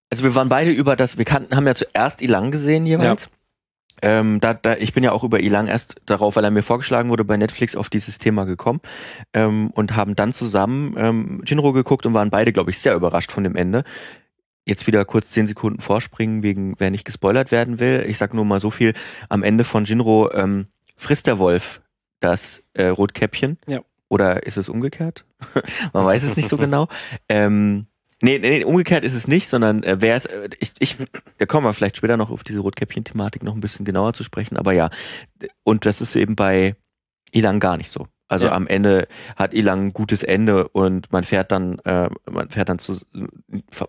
[0.09, 3.23] also wir waren beide über das, wir kannten, haben ja zuerst Ilang gesehen jeweils.
[3.23, 3.29] Ja.
[4.01, 7.09] Ähm, da, da, ich bin ja auch über Ilang erst darauf, weil er mir vorgeschlagen
[7.09, 8.81] wurde, bei Netflix auf dieses Thema gekommen
[9.33, 13.31] ähm, und haben dann zusammen ähm, Jinro geguckt und waren beide, glaube ich, sehr überrascht
[13.31, 13.83] von dem Ende.
[14.65, 18.03] Jetzt wieder kurz zehn Sekunden vorspringen, wegen wer nicht gespoilert werden will.
[18.07, 18.93] Ich sag nur mal so viel.
[19.29, 21.81] Am Ende von Jinro ähm, frisst der Wolf
[22.19, 23.59] das äh, Rotkäppchen.
[23.67, 23.81] Ja.
[24.15, 25.25] Oder ist es umgekehrt?
[25.93, 26.87] Man weiß es nicht so genau.
[27.27, 27.87] Ähm,
[28.23, 30.95] Nee, nee, umgekehrt ist es nicht, sondern äh, wer ist, äh, ich, ich,
[31.37, 34.55] da kommen wir vielleicht später noch auf diese Rotkäppchen-Thematik noch ein bisschen genauer zu sprechen,
[34.55, 34.89] aber ja,
[35.63, 36.77] und das ist eben bei
[37.33, 38.07] Ilang gar nicht so.
[38.29, 38.53] Also ja.
[38.53, 42.79] am Ende hat Ilang ein gutes Ende und man fährt dann, äh, man fährt dann
[42.79, 42.95] zu,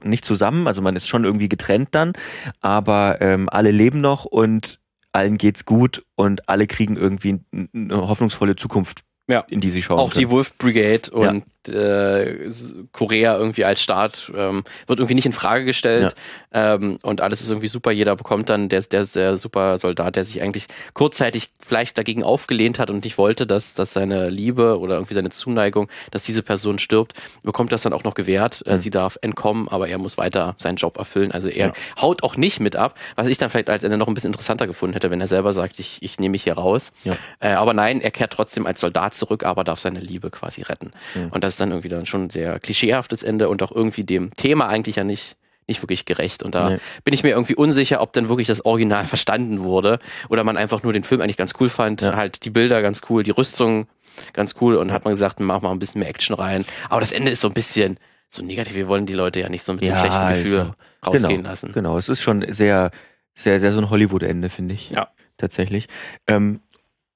[0.02, 2.14] nicht zusammen, also man ist schon irgendwie getrennt dann,
[2.60, 4.80] aber ähm, alle leben noch und
[5.12, 9.44] allen geht's gut und alle kriegen irgendwie eine hoffnungsvolle Zukunft ja.
[9.48, 9.98] in die sie schauen.
[9.98, 10.20] Auch können.
[10.20, 12.50] die Wolf Brigade und äh,
[12.92, 16.14] Korea irgendwie als Staat ähm, wird irgendwie nicht in Frage gestellt
[16.52, 16.74] ja.
[16.74, 17.90] ähm, und alles ist irgendwie super.
[17.90, 22.78] Jeder bekommt dann der, der, der super Soldat, der sich eigentlich kurzzeitig vielleicht dagegen aufgelehnt
[22.78, 26.78] hat und nicht wollte, dass, dass seine Liebe oder irgendwie seine Zuneigung, dass diese Person
[26.78, 28.62] stirbt, bekommt das dann auch noch gewährt.
[28.66, 28.78] Äh, mhm.
[28.78, 31.32] Sie darf entkommen, aber er muss weiter seinen Job erfüllen.
[31.32, 31.72] Also er ja.
[32.00, 34.66] haut auch nicht mit ab, was ich dann vielleicht als Ende noch ein bisschen interessanter
[34.66, 36.92] gefunden hätte, wenn er selber sagt, ich, ich nehme mich hier raus.
[37.04, 37.14] Ja.
[37.40, 40.92] Äh, aber nein, er kehrt trotzdem als Soldat zurück, aber darf seine Liebe quasi retten.
[41.14, 41.28] Mhm.
[41.30, 44.34] Und das ist dann irgendwie dann schon ein sehr klischeehaftes Ende und auch irgendwie dem
[44.34, 45.36] Thema eigentlich ja nicht
[45.68, 46.44] nicht wirklich gerecht.
[46.44, 46.78] Und da nee.
[47.02, 50.82] bin ich mir irgendwie unsicher, ob denn wirklich das Original verstanden wurde oder man einfach
[50.82, 52.02] nur den Film eigentlich ganz cool fand.
[52.02, 52.14] Ja.
[52.14, 53.88] Halt die Bilder ganz cool, die Rüstung
[54.32, 56.64] ganz cool und hat man gesagt, mach mal ein bisschen mehr Action rein.
[56.88, 58.74] Aber das Ende ist so ein bisschen so negativ.
[58.74, 60.74] Wir wollen die Leute ja nicht so mit ja, so einem schlechten Gefühl also,
[61.06, 61.72] rausgehen genau, lassen.
[61.72, 62.90] Genau, es ist schon sehr,
[63.34, 64.90] sehr, sehr so ein Hollywood-Ende, finde ich.
[64.90, 65.08] Ja.
[65.36, 65.88] Tatsächlich.
[66.28, 66.60] Ähm,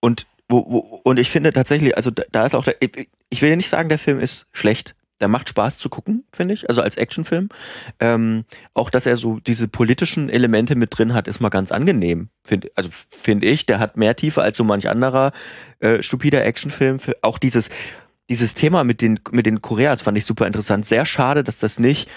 [0.00, 3.57] und wo, wo, und ich finde tatsächlich, also da, da ist auch, der, ich, will
[3.57, 4.95] nicht sagen, der Film ist schlecht.
[5.21, 7.51] Der macht Spaß zu gucken, finde ich, also als Actionfilm.
[8.01, 12.31] Ähm, auch, dass er so diese politischen Elemente mit drin hat, ist mal ganz angenehm.
[12.43, 15.33] Find, also finde ich, der hat mehr Tiefe als so manch anderer
[15.81, 16.97] äh, stupider Actionfilm.
[17.21, 17.69] Auch dieses,
[18.31, 20.87] dieses Thema mit den, mit den Koreas fand ich super interessant.
[20.87, 22.09] Sehr schade, dass das nicht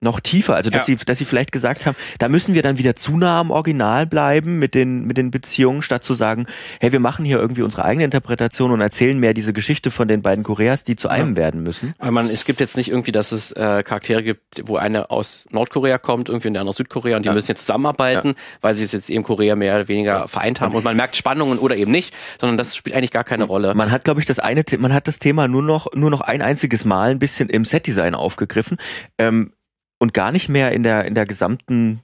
[0.00, 0.96] noch tiefer, also dass ja.
[0.98, 4.06] sie, dass sie vielleicht gesagt haben, da müssen wir dann wieder zu nah am Original
[4.06, 6.46] bleiben mit den mit den Beziehungen, statt zu sagen,
[6.80, 10.20] hey, wir machen hier irgendwie unsere eigene Interpretation und erzählen mehr diese Geschichte von den
[10.20, 11.36] beiden Koreas, die zu einem ja.
[11.36, 11.94] werden müssen.
[11.98, 15.46] Aber man, es gibt jetzt nicht irgendwie, dass es äh, Charaktere gibt, wo eine aus
[15.50, 17.32] Nordkorea kommt, irgendwie und der andere aus Südkorea und die ja.
[17.32, 20.84] müssen jetzt zusammenarbeiten, weil sie es jetzt eben Korea mehr oder weniger vereint haben und
[20.84, 23.74] man merkt Spannungen oder eben nicht, sondern das spielt eigentlich gar keine Rolle.
[23.74, 26.42] Man hat, glaube ich, das eine, man hat das Thema nur noch nur noch ein
[26.42, 28.76] einziges Mal ein bisschen im Setdesign aufgegriffen.
[29.18, 29.52] Ähm,
[29.98, 32.02] und gar nicht mehr in der, in der gesamten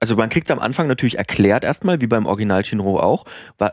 [0.00, 3.26] also man kriegt es am Anfang natürlich erklärt erstmal, wie beim Original Shinro auch,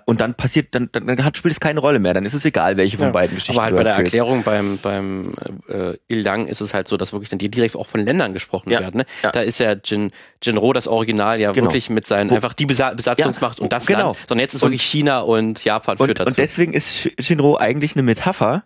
[0.05, 2.75] und dann passiert, dann, dann hat, spielt es keine Rolle mehr, dann ist es egal,
[2.75, 3.57] welche von ja, beiden Geschichten.
[3.57, 5.33] Aber halt bei der Erklärung beim, beim
[5.69, 8.69] äh, Ilang ist es halt so, dass wirklich dann die direkt auch von Ländern gesprochen
[8.69, 8.97] ja, werden.
[8.97, 9.05] Ne?
[9.23, 9.31] Ja.
[9.31, 10.11] Da ist ja Jin,
[10.43, 11.67] Jinro das Original ja genau.
[11.67, 14.07] wirklich mit seinen, Wo, einfach die Besa Besatzungsmacht und das genau.
[14.07, 16.27] Land, sondern jetzt ist und, wirklich China und Japan und, führt dazu.
[16.27, 18.63] Und deswegen ist Shinro eigentlich eine Metapher,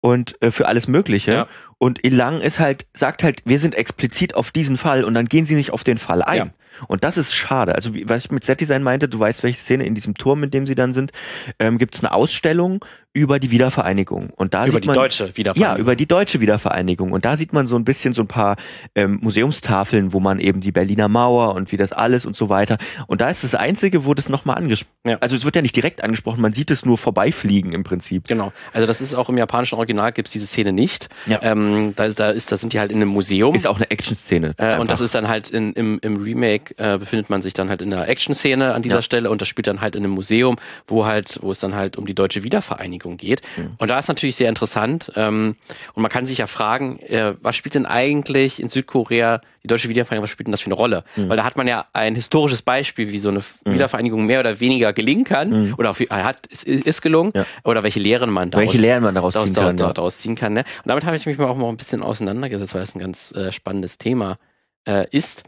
[0.00, 1.46] und äh, für alles Mögliche.
[1.78, 5.44] Und Ilang ist halt, sagt halt, wir sind explizit auf diesen Fall und dann gehen
[5.44, 6.36] sie nicht auf den Fall ein.
[6.36, 6.50] Ja.
[6.88, 7.74] Und das ist schade.
[7.74, 10.50] Also, wie, was ich mit Set-Design meinte, du weißt, welche Szene in diesem Turm, in
[10.50, 11.12] dem sie dann sind,
[11.58, 12.84] ähm, gibt es eine Ausstellung
[13.14, 14.28] über die Wiedervereinigung.
[14.36, 15.76] Und da über sieht die man, deutsche Wiedervereinigung.
[15.76, 17.12] Ja, über die deutsche Wiedervereinigung.
[17.12, 18.56] Und da sieht man so ein bisschen so ein paar
[18.94, 22.76] ähm, Museumstafeln, wo man eben die Berliner Mauer und wie das alles und so weiter.
[23.06, 25.18] Und da ist das Einzige, wo das nochmal angesprochen ja.
[25.20, 28.26] Also es wird ja nicht direkt angesprochen, man sieht es nur vorbeifliegen im Prinzip.
[28.26, 28.52] Genau.
[28.72, 31.08] Also das ist auch im japanischen Original gibt es diese Szene nicht.
[31.26, 31.38] Ja.
[31.42, 33.54] Ähm, da, da, ist, da sind die halt in einem Museum.
[33.54, 34.54] Ist auch eine Action-Szene.
[34.56, 37.68] Äh, und das ist dann halt in, im, im Remake äh, befindet man sich dann
[37.68, 39.02] halt in der Action-Szene an dieser ja.
[39.02, 41.96] Stelle und das spielt dann halt in einem Museum, wo halt, wo es dann halt
[41.96, 43.42] um die deutsche Wiedervereinigung geht.
[43.56, 43.72] Mhm.
[43.78, 45.12] Und da ist natürlich sehr interessant.
[45.16, 45.56] Ähm,
[45.94, 49.88] und man kann sich ja fragen, äh, was spielt denn eigentlich in Südkorea die deutsche
[49.88, 51.02] Wiedervereinigung, was spielt denn das für eine Rolle?
[51.16, 51.28] Mhm.
[51.28, 53.74] Weil da hat man ja ein historisches Beispiel, wie so eine mhm.
[53.74, 55.50] Wiedervereinigung mehr oder weniger gelingen kann.
[55.50, 55.74] Mhm.
[55.76, 57.32] Oder auch, wie, hat, ist, ist gelungen.
[57.34, 57.44] Ja.
[57.64, 59.76] Oder welche Lehren man daraus, welche Lehren man daraus, daraus ziehen kann.
[59.76, 60.60] Daraus, daraus ziehen kann ne?
[60.60, 63.50] Und damit habe ich mich auch mal ein bisschen auseinandergesetzt, weil das ein ganz äh,
[63.50, 64.38] spannendes Thema
[64.86, 65.42] äh, ist.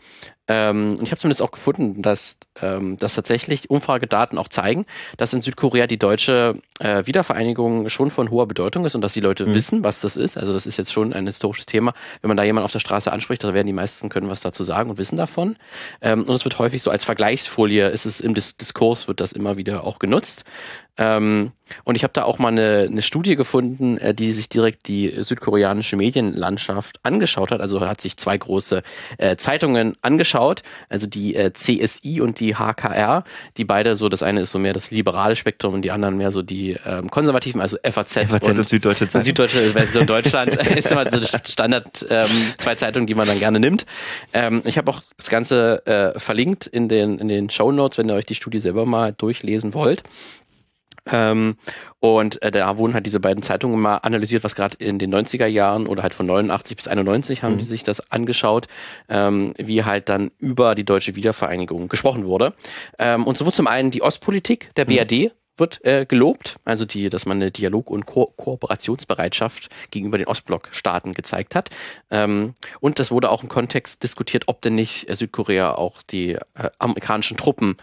[0.49, 4.87] Ähm, und ich habe zumindest auch gefunden, dass, ähm, dass tatsächlich Umfragedaten auch zeigen,
[5.19, 9.21] dass in Südkorea die deutsche äh, Wiedervereinigung schon von hoher Bedeutung ist und dass die
[9.21, 9.55] Leute mhm.
[9.55, 10.39] wissen, was das ist.
[10.39, 11.93] Also das ist jetzt schon ein historisches Thema.
[12.23, 14.65] Wenn man da jemanden auf der Straße anspricht, da werden die meisten können was dazu
[14.65, 15.57] sagen und wissen davon.
[16.01, 19.33] Ähm, und es wird häufig so als Vergleichsfolie, ist es im Dis Diskurs, wird das
[19.33, 20.45] immer wieder auch genutzt.
[20.99, 21.53] Ähm,
[21.85, 25.15] und ich habe da auch mal eine, eine Studie gefunden, äh, die sich direkt die
[25.23, 27.61] südkoreanische Medienlandschaft angeschaut hat.
[27.61, 28.83] Also hat sich zwei große
[29.19, 30.38] äh, Zeitungen angeschaut,
[30.89, 33.25] also die äh, CSI und die HKR,
[33.57, 36.33] die beide so, das eine ist so mehr das liberale Spektrum und die anderen mehr
[36.33, 39.25] so die ähm, konservativen, also FAZ, FAZ und, und Süddeutsche Zeitung.
[39.25, 43.87] Süddeutsche Version Deutschland ist immer so Standard ähm, zwei Zeitungen, die man dann gerne nimmt.
[44.33, 48.09] Ähm, ich habe auch das Ganze äh, verlinkt in den in den Show Notes, wenn
[48.09, 50.03] ihr euch die Studie selber mal durchlesen wollt.
[51.13, 51.57] Ähm,
[52.01, 55.47] und äh, da wurden halt diese beiden Zeitungen mal analysiert, was gerade in den 90er
[55.47, 57.59] Jahren oder halt von 89 bis 91 haben mhm.
[57.59, 58.69] die sich das angeschaut,
[59.09, 62.55] ähm, wie halt dann über die deutsche Wiedervereinigung gesprochen wurde.
[62.99, 66.85] Ähm, und so wurde zum einen die Ostpolitik der BRD mhm wird äh, gelobt, also
[66.85, 71.71] die, dass man eine Dialog- und Ko Kooperationsbereitschaft gegenüber den Ostblock-Staaten gezeigt hat.
[72.11, 76.71] Ähm, und das wurde auch im Kontext diskutiert, ob denn nicht Südkorea auch die äh,
[76.79, 77.77] amerikanischen Truppen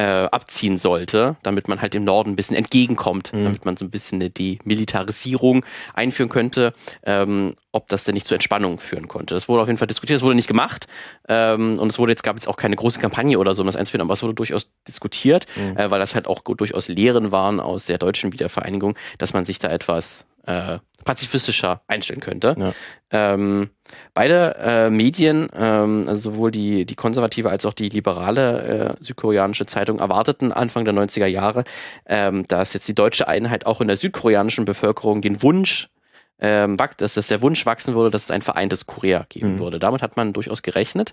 [0.00, 3.44] äh, abziehen sollte, damit man halt im Norden ein bisschen entgegenkommt, mhm.
[3.44, 8.36] damit man so ein bisschen eine Demilitarisierung einführen könnte, ähm, ob das denn nicht zur
[8.36, 9.34] Entspannung führen konnte.
[9.34, 10.86] Das wurde auf jeden Fall diskutiert, das wurde nicht gemacht
[11.28, 13.76] ähm, und es wurde jetzt gab es auch keine große Kampagne oder so, um das
[13.76, 15.76] einzuführen, aber es wurde durchaus diskutiert, mhm.
[15.76, 19.58] äh, weil das halt auch durchaus Lehren waren aus der deutschen Wiedervereinigung, dass man sich
[19.58, 22.54] da etwas äh, pazifistischer einstellen könnte.
[22.58, 22.72] Ja.
[23.12, 23.70] Ähm,
[24.14, 29.66] beide äh, Medien, ähm, also sowohl die, die konservative als auch die liberale äh, südkoreanische
[29.66, 31.64] Zeitung, erwarteten Anfang der 90er Jahre,
[32.06, 35.88] ähm, dass jetzt die deutsche Einheit auch in der südkoreanischen Bevölkerung den Wunsch
[36.40, 39.58] ähm, dass, dass der Wunsch wachsen würde, dass es ein vereintes Korea geben mhm.
[39.58, 39.78] würde.
[39.78, 41.12] Damit hat man durchaus gerechnet.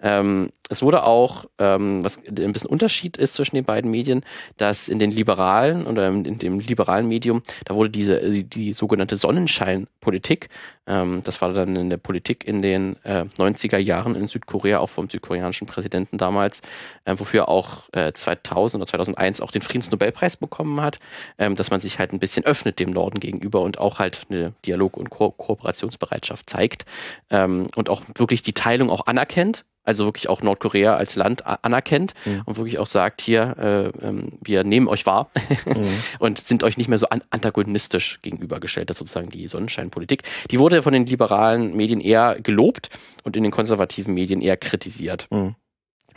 [0.00, 4.22] Ähm, es wurde auch, ähm, was ein bisschen Unterschied ist zwischen den beiden Medien,
[4.56, 9.16] dass in den liberalen oder in dem liberalen Medium, da wurde diese die, die sogenannte
[9.16, 10.48] Sonnenscheinpolitik,
[10.88, 14.88] ähm, das war dann in der Politik in den äh, 90er Jahren in Südkorea, auch
[14.88, 16.62] vom südkoreanischen Präsidenten damals,
[17.04, 20.98] äh, wofür auch äh, 2000 oder 2001 auch den Friedensnobelpreis bekommen hat,
[21.38, 24.54] ähm, dass man sich halt ein bisschen öffnet dem Norden gegenüber und auch halt eine
[24.68, 26.84] Dialog- und Ko Kooperationsbereitschaft zeigt
[27.30, 32.12] ähm, und auch wirklich die Teilung auch anerkennt also wirklich auch Nordkorea als Land anerkennt
[32.26, 32.42] mhm.
[32.44, 35.30] und wirklich auch sagt, hier, äh, ähm, wir nehmen euch wahr
[35.64, 35.86] mhm.
[36.18, 38.90] und sind euch nicht mehr so an antagonistisch gegenübergestellt.
[38.90, 40.24] Das ist sozusagen die Sonnenscheinpolitik.
[40.50, 42.90] Die wurde von den liberalen Medien eher gelobt
[43.24, 45.26] und in den konservativen Medien eher kritisiert.
[45.30, 45.54] Mhm.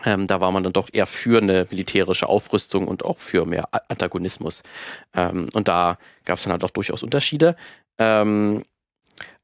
[0.06, 3.70] Ähm, da war man dann doch eher für eine militärische Aufrüstung und auch für mehr
[3.90, 4.64] Antagonismus.
[5.16, 7.56] Ähm, und da gab es dann halt auch durchaus Unterschiede.
[7.98, 8.64] Ähm,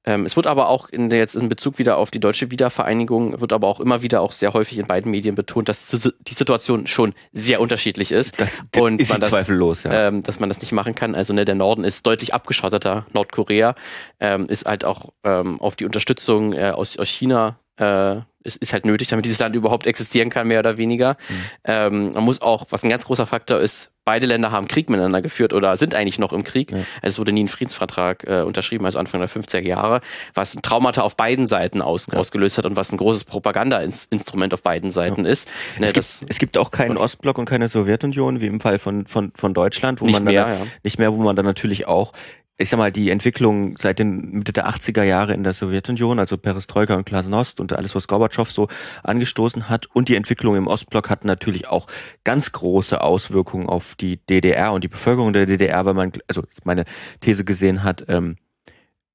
[0.07, 3.41] Ähm, es wird aber auch in der, jetzt in Bezug wieder auf die deutsche Wiedervereinigung,
[3.41, 6.87] wird aber auch immer wieder auch sehr häufig in beiden Medien betont, dass die Situation
[6.87, 8.39] schon sehr unterschiedlich ist.
[8.39, 10.07] Das und ist man das, zweifellos, ja.
[10.07, 11.13] Ähm, dass man das nicht machen kann.
[11.13, 13.75] Also ne, der Norden ist deutlich abgeschotteter, Nordkorea
[14.21, 18.73] ähm, ist halt auch ähm, auf die Unterstützung äh, aus, aus China äh, ist, ist
[18.73, 21.17] halt nötig, damit dieses Land überhaupt existieren kann, mehr oder weniger.
[21.29, 21.35] Mhm.
[21.65, 25.21] Ähm, man muss auch, was ein ganz großer Faktor ist, beide Länder haben Krieg miteinander
[25.21, 26.71] geführt oder sind eigentlich noch im Krieg.
[26.71, 26.77] Ja.
[27.01, 29.99] Also es wurde nie ein Friedensvertrag äh, unterschrieben, also Anfang der 50er Jahre,
[30.33, 32.17] was ein Traumata auf beiden Seiten aus, ja.
[32.17, 35.31] ausgelöst hat und was ein großes Propagandainstrument auf beiden Seiten ja.
[35.31, 35.49] ist.
[35.77, 39.07] Ne, es, gibt, es gibt auch keinen Ostblock und keine Sowjetunion, wie im Fall von,
[39.07, 42.13] von, von Deutschland, wo nicht man mehr, dann, nicht mehr, wo man dann natürlich auch
[42.59, 46.37] ich sag mal, die Entwicklung seit den Mitte der 80er Jahre in der Sowjetunion, also
[46.37, 48.67] Perestroika und Glasnost und alles, was Gorbatschow so
[49.03, 51.87] angestoßen hat und die Entwicklung im Ostblock hatten natürlich auch
[52.23, 56.85] ganz große Auswirkungen auf die DDR und die Bevölkerung der DDR, weil man, also meine
[57.21, 58.37] These gesehen hat, ähm,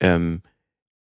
[0.01, 0.43] ähm,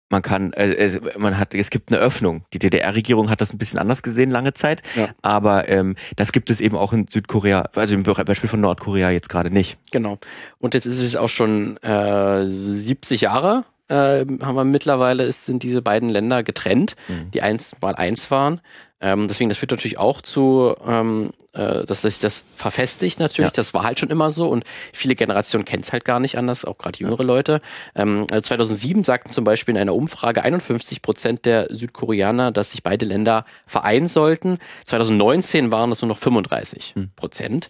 [0.09, 2.43] man kann, äh, äh, man hat, es gibt eine Öffnung.
[2.53, 5.09] Die DDR-Regierung hat das ein bisschen anders gesehen lange Zeit, ja.
[5.21, 9.29] aber ähm, das gibt es eben auch in Südkorea, also im Beispiel von Nordkorea jetzt
[9.29, 9.77] gerade nicht.
[9.91, 10.17] Genau.
[10.59, 15.63] Und jetzt ist es auch schon äh, 70 Jahre äh, haben wir mittlerweile, ist, sind
[15.63, 17.31] diese beiden Länder getrennt, mhm.
[17.31, 18.61] die eins mal eins waren.
[19.01, 23.51] Ähm, deswegen, das führt natürlich auch zu, ähm, äh, dass sich das verfestigt natürlich.
[23.51, 23.55] Ja.
[23.55, 26.65] Das war halt schon immer so und viele Generationen kennen es halt gar nicht anders,
[26.65, 27.25] auch gerade jüngere ja.
[27.25, 27.61] Leute.
[27.95, 32.83] Ähm, also 2007 sagten zum Beispiel in einer Umfrage 51 Prozent der Südkoreaner, dass sich
[32.83, 34.57] beide Länder vereinen sollten.
[34.85, 37.11] 2019 waren es nur noch 35 hm.
[37.15, 37.69] Prozent.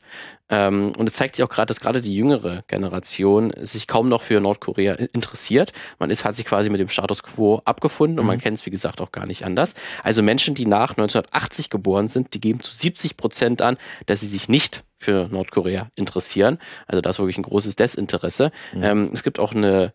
[0.49, 4.23] Ähm, und es zeigt sich auch gerade, dass gerade die jüngere Generation sich kaum noch
[4.23, 5.73] für Nordkorea interessiert.
[5.99, 8.29] Man ist, hat sich quasi mit dem Status quo abgefunden und mhm.
[8.29, 9.75] man kennt es, wie gesagt, auch gar nicht anders.
[10.03, 14.27] Also Menschen, die nach 1980 geboren sind, die geben zu 70 Prozent an, dass sie
[14.27, 16.59] sich nicht für Nordkorea interessieren.
[16.87, 18.51] Also da ist wirklich ein großes Desinteresse.
[18.73, 18.83] Mhm.
[18.83, 19.93] Ähm, es gibt auch eine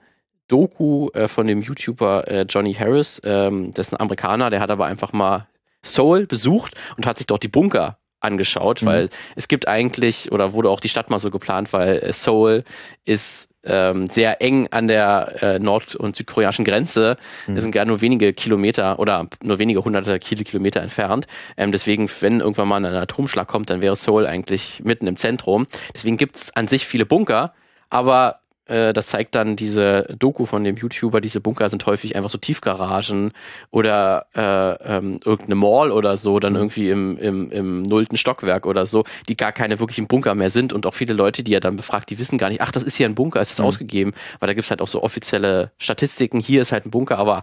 [0.48, 4.70] Doku äh, von dem YouTuber äh, Johnny Harris, ähm, das ist ein Amerikaner, der hat
[4.70, 5.46] aber einfach mal
[5.82, 8.86] Seoul besucht und hat sich dort die Bunker angeschaut, mhm.
[8.86, 12.64] weil es gibt eigentlich, oder wurde auch die Stadt mal so geplant, weil äh, Seoul
[13.04, 17.16] ist ähm, sehr eng an der äh, nord- und südkoreanischen Grenze.
[17.46, 17.56] Mhm.
[17.56, 21.26] Es sind gar nur wenige Kilometer oder nur wenige hunderte Kilometer entfernt.
[21.56, 25.66] Ähm, deswegen, wenn irgendwann mal ein Atomschlag kommt, dann wäre Seoul eigentlich mitten im Zentrum.
[25.94, 27.54] Deswegen gibt es an sich viele Bunker,
[27.90, 32.38] aber das zeigt dann diese Doku von dem YouTuber, diese Bunker sind häufig einfach so
[32.38, 33.32] Tiefgaragen
[33.70, 36.58] oder äh, ähm, irgendeine Mall oder so, dann mhm.
[36.58, 40.72] irgendwie im, im, im nullten Stockwerk oder so, die gar keine wirklichen Bunker mehr sind
[40.72, 42.96] und auch viele Leute, die er dann befragt, die wissen gar nicht, ach, das ist
[42.96, 43.66] hier ein Bunker, ist das mhm.
[43.66, 47.42] ausgegeben, weil da gibt's halt auch so offizielle Statistiken, hier ist halt ein Bunker, aber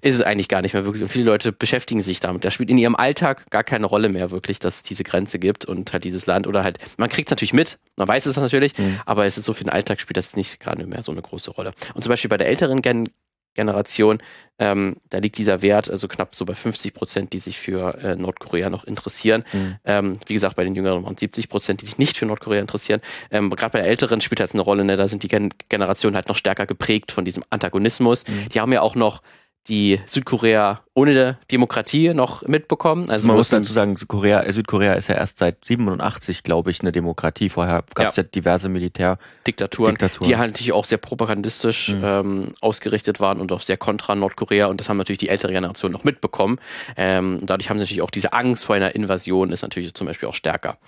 [0.00, 2.44] ist es eigentlich gar nicht mehr wirklich und viele Leute beschäftigen sich damit.
[2.44, 5.64] Das spielt in ihrem Alltag gar keine Rolle mehr wirklich, dass es diese Grenze gibt
[5.66, 8.76] und halt dieses Land oder halt, man kriegt es natürlich mit, man weiß es natürlich,
[8.76, 9.00] mhm.
[9.06, 11.22] aber es ist so für den Alltag spielt das nicht nicht gerade mehr so eine
[11.22, 11.72] große Rolle.
[11.94, 13.08] Und zum Beispiel bei der älteren Gen
[13.54, 14.22] Generation,
[14.60, 18.14] ähm, da liegt dieser Wert also knapp so bei 50 Prozent, die sich für äh,
[18.14, 19.44] Nordkorea noch interessieren.
[19.52, 19.76] Mhm.
[19.84, 23.00] Ähm, wie gesagt, bei den Jüngeren waren 70 Prozent, die sich nicht für Nordkorea interessieren.
[23.32, 24.96] Ähm, Gerade bei der Älteren spielt das eine Rolle, ne?
[24.96, 28.26] da sind die Gen Generationen halt noch stärker geprägt von diesem Antagonismus.
[28.28, 28.48] Mhm.
[28.50, 29.22] Die haben ja auch noch
[29.68, 33.10] die Südkorea ohne Demokratie noch mitbekommen.
[33.10, 36.90] Also man muss dazu sagen, Südkorea, Südkorea ist ja erst seit 87, glaube ich, eine
[36.90, 37.48] Demokratie.
[37.48, 38.22] Vorher gab es ja.
[38.22, 38.28] ja.
[38.28, 42.02] diverse Militärdiktaturen, die halt natürlich auch sehr propagandistisch mhm.
[42.02, 44.66] ähm, ausgerichtet waren und auch sehr kontra Nordkorea.
[44.66, 46.58] Und das haben natürlich die ältere Generation noch mitbekommen.
[46.96, 50.28] Ähm, dadurch haben sie natürlich auch diese Angst vor einer Invasion ist natürlich zum Beispiel
[50.28, 50.78] auch stärker.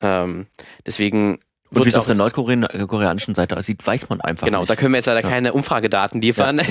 [0.00, 0.46] Ähm,
[0.86, 1.40] deswegen
[1.72, 4.70] und wie es auf der nordkoreanischen Seite aussieht, weiß man einfach genau, nicht.
[4.70, 5.28] Da können wir jetzt leider ja.
[5.28, 6.58] keine Umfragedaten liefern.
[6.58, 6.64] Ja,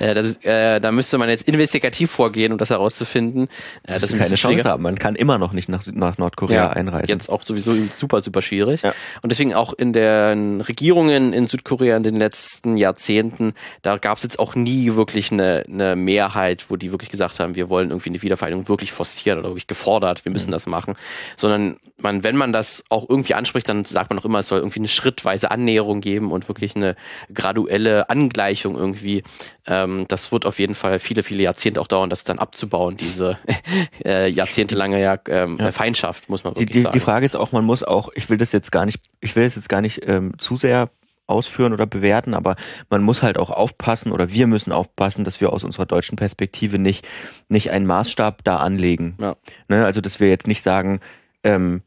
[0.06, 3.48] äh, das ist, äh, da müsste man jetzt investigativ vorgehen, um das herauszufinden.
[3.84, 4.82] Äh, das ist keine Chance haben.
[4.82, 7.08] Man kann immer noch nicht nach, nach Nordkorea ja, einreisen.
[7.08, 8.82] Jetzt auch sowieso super, super schwierig.
[8.82, 8.94] Ja.
[9.22, 14.24] Und deswegen auch in den Regierungen in Südkorea in den letzten Jahrzehnten, da gab es
[14.24, 18.10] jetzt auch nie wirklich eine, eine Mehrheit, wo die wirklich gesagt haben, wir wollen irgendwie
[18.10, 20.52] eine Wiedervereinigung wirklich forcieren oder wirklich gefordert, wir müssen mhm.
[20.52, 20.94] das machen.
[21.36, 24.58] Sondern man, wenn man das auch irgendwie anspricht, dann sagt man auch immer, es soll
[24.58, 26.96] irgendwie eine schrittweise Annäherung geben und wirklich eine
[27.32, 29.22] graduelle Angleichung irgendwie.
[29.66, 33.38] Ähm, das wird auf jeden Fall viele, viele Jahrzehnte auch dauern, das dann abzubauen, diese
[34.04, 35.72] äh, jahrzehntelange ja, ähm, ja.
[35.72, 36.92] Feindschaft, muss man wirklich die, die, sagen.
[36.92, 39.44] Die Frage ist auch, man muss auch, ich will das jetzt gar nicht, ich will
[39.44, 40.90] das jetzt gar nicht ähm, zu sehr
[41.26, 42.56] ausführen oder bewerten, aber
[42.90, 46.78] man muss halt auch aufpassen oder wir müssen aufpassen, dass wir aus unserer deutschen Perspektive
[46.78, 47.06] nicht,
[47.48, 49.16] nicht einen Maßstab da anlegen.
[49.18, 49.36] Ja.
[49.68, 49.84] Ne?
[49.84, 51.00] Also, dass wir jetzt nicht sagen,
[51.42, 51.82] ähm,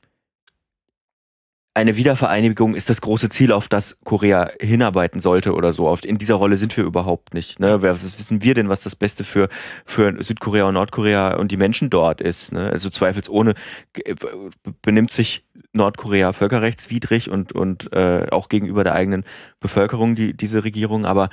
[1.77, 5.95] eine Wiedervereinigung ist das große Ziel, auf das Korea hinarbeiten sollte oder so.
[6.03, 7.59] In dieser Rolle sind wir überhaupt nicht.
[7.59, 7.83] Ne?
[7.83, 9.47] Was wissen wir denn, was das Beste für,
[9.85, 12.51] für Südkorea und Nordkorea und die Menschen dort ist?
[12.51, 12.71] Ne?
[12.71, 13.53] Also zweifelsohne
[14.81, 19.23] benimmt sich Nordkorea völkerrechtswidrig und, und äh, auch gegenüber der eigenen
[19.59, 21.05] Bevölkerung, die, diese Regierung.
[21.05, 21.29] Aber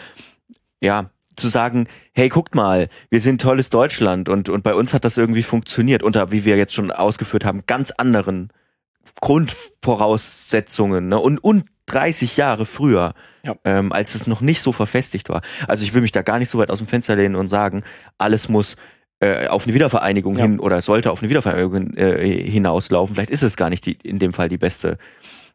[0.83, 5.07] ja, zu sagen, hey, guckt mal, wir sind tolles Deutschland und, und bei uns hat
[5.07, 8.51] das irgendwie funktioniert unter, wie wir jetzt schon ausgeführt haben, ganz anderen
[9.21, 11.19] Grundvoraussetzungen ne?
[11.19, 13.55] und, und 30 Jahre früher, ja.
[13.65, 15.43] ähm, als es noch nicht so verfestigt war.
[15.69, 17.85] Also ich will mich da gar nicht so weit aus dem Fenster lehnen und sagen,
[18.19, 18.77] alles muss
[19.21, 20.45] äh, auf eine Wiedervereinigung ja.
[20.45, 23.15] hin oder sollte auf eine Wiedervereinigung äh, hinauslaufen.
[23.15, 24.99] Vielleicht ist es gar nicht die, in dem Fall die beste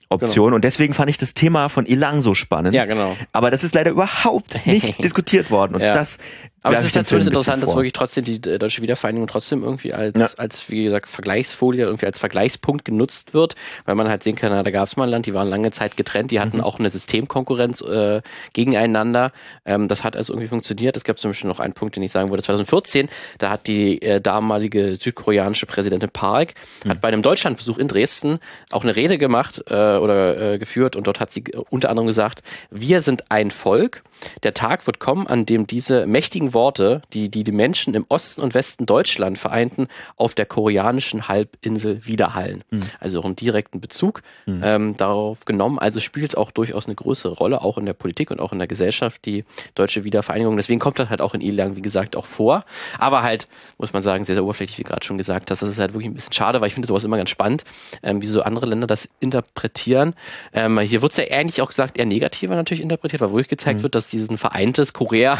[0.10, 0.48] Option.
[0.48, 0.56] Genau.
[0.56, 2.74] Und deswegen fand ich das Thema von Ilang so spannend.
[2.74, 3.16] Ja, genau.
[3.32, 5.76] Aber das ist leider überhaupt nicht diskutiert worden.
[5.76, 5.94] Und ja.
[5.94, 6.18] das
[6.64, 10.20] aber es ist natürlich interessant, dass wirklich trotzdem die äh, deutsche Wiedervereinigung trotzdem irgendwie als,
[10.20, 10.30] ja.
[10.38, 13.56] als, wie gesagt, Vergleichsfolie, irgendwie als Vergleichspunkt genutzt wird,
[13.86, 15.96] weil man halt sehen kann, da gab es mal ein Land, die waren lange Zeit
[15.96, 16.64] getrennt, die hatten mhm.
[16.64, 18.22] auch eine Systemkonkurrenz äh,
[18.54, 19.32] gegeneinander.
[19.66, 20.98] Ähm, das hat also irgendwie funktioniert.
[20.98, 24.02] Es gab zum Beispiel noch einen Punkt, den ich sagen würde, 2014, da hat die
[24.02, 26.90] äh, damalige südkoreanische Präsidentin Park mhm.
[26.90, 28.40] hat bei einem Deutschlandbesuch in Dresden
[28.72, 32.42] auch eine Rede gemacht äh, oder äh, geführt und dort hat sie unter anderem gesagt,
[32.70, 34.04] wir sind ein Volk,
[34.44, 38.42] der Tag wird kommen, an dem diese mächtigen Worte, die, die die Menschen im Osten
[38.42, 42.64] und Westen Deutschland vereinten, auf der koreanischen Halbinsel widerhallen.
[42.70, 42.84] Mhm.
[43.00, 44.62] Also auch einen direkten Bezug mhm.
[44.64, 45.80] ähm, darauf genommen.
[45.80, 48.68] Also spielt auch durchaus eine größere Rolle, auch in der Politik und auch in der
[48.68, 49.44] Gesellschaft, die
[49.76, 50.58] deutsche Wiedervereinigung.
[50.58, 52.66] Deswegen kommt das halt auch in Ilang, wie gesagt, auch vor.
[52.98, 53.48] Aber halt,
[53.78, 55.62] muss man sagen, sehr, sehr oberflächlich, wie gerade schon gesagt hast.
[55.62, 57.64] Das ist halt wirklich ein bisschen schade, weil ich finde sowas immer ganz spannend,
[58.04, 60.14] ähm, wie so andere Länder das interpretieren.
[60.54, 63.80] Ähm, hier wird es ja ähnlich auch gesagt, eher negativer natürlich interpretiert, weil wirklich gezeigt
[63.80, 63.84] mhm.
[63.84, 65.40] wird, dass diesen vereintes Korea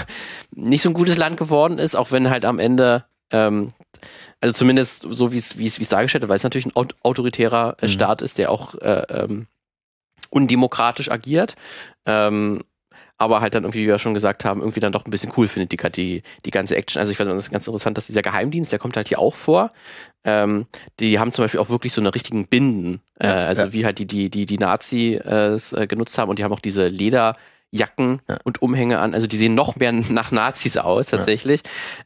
[0.56, 3.70] nicht so ein gutes Land geworden ist, auch wenn halt am Ende ähm,
[4.42, 7.86] also zumindest so wie es wie es dargestellt wird, weil es natürlich ein autoritärer äh,
[7.86, 7.90] mhm.
[7.90, 9.48] Staat ist, der auch äh, ähm,
[10.30, 11.56] undemokratisch agiert.
[12.06, 12.62] Ähm,
[13.22, 15.50] aber halt dann irgendwie, wie wir schon gesagt haben, irgendwie dann doch ein bisschen cool
[15.50, 17.02] findet, die, die, die ganze Action.
[17.02, 19.74] Also ich finde das ganz interessant, dass dieser Geheimdienst, der kommt halt hier auch vor.
[20.24, 20.68] Ähm,
[21.02, 23.74] die haben zum Beispiel auch wirklich so eine richtigen Binden, äh, also ja.
[23.74, 25.58] wie halt die, die, die, die Nazi äh,
[25.88, 27.36] genutzt haben und die haben auch diese Leder,
[27.72, 28.38] Jacken ja.
[28.44, 29.14] und Umhänge an.
[29.14, 31.62] Also die sehen noch mehr nach Nazis aus tatsächlich.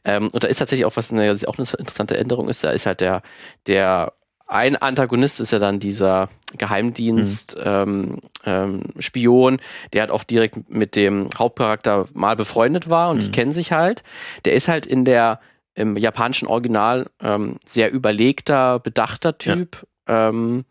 [0.06, 0.16] Ja.
[0.16, 2.64] Ähm, und da ist tatsächlich auch was eine, auch eine interessante Änderung ist.
[2.64, 3.22] Da ist halt der
[3.66, 4.12] der
[4.46, 7.62] ein Antagonist ist ja dann dieser Geheimdienst mhm.
[7.64, 9.58] ähm, ähm, Spion,
[9.92, 13.20] der halt auch direkt mit dem Hauptcharakter mal befreundet war und mhm.
[13.22, 14.02] die kennen sich halt.
[14.44, 15.40] Der ist halt in der
[15.74, 20.28] im japanischen Original ähm, sehr überlegter, bedachter Typ, ja.
[20.28, 20.64] ähm,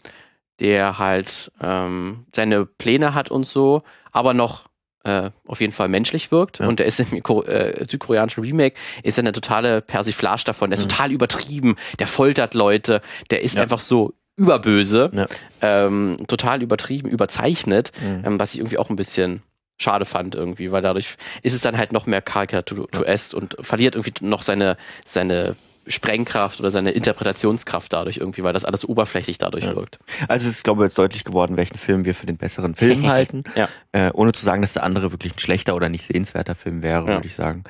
[0.60, 4.66] der halt ähm, seine Pläne hat und so, aber noch
[5.04, 6.60] äh, auf jeden Fall menschlich wirkt.
[6.60, 6.68] Ja.
[6.68, 10.70] Und der ist im äh, südkoreanischen Remake, ist eine totale Persiflage davon.
[10.70, 10.90] Der ist mhm.
[10.90, 13.62] total übertrieben, der foltert Leute, der ist ja.
[13.62, 15.28] einfach so überböse, ja.
[15.62, 18.24] ähm, total übertrieben, überzeichnet, mhm.
[18.26, 19.44] ähm, was ich irgendwie auch ein bisschen
[19.78, 24.26] schade fand irgendwie, weil dadurch ist es dann halt noch mehr karikaturesk und verliert irgendwie
[24.26, 25.56] noch seine, seine
[25.88, 29.76] Sprengkraft oder seine Interpretationskraft dadurch irgendwie, weil das alles oberflächlich dadurch ja.
[29.76, 30.00] wirkt.
[30.28, 33.08] Also es ist, glaube ich, jetzt deutlich geworden, welchen Film wir für den besseren Film
[33.10, 33.44] halten.
[33.56, 33.68] ja.
[33.92, 37.02] Äh, ohne zu sagen, dass der andere wirklich ein schlechter oder nicht sehenswerter Film wäre,
[37.02, 37.14] ja.
[37.16, 37.64] würde ich sagen.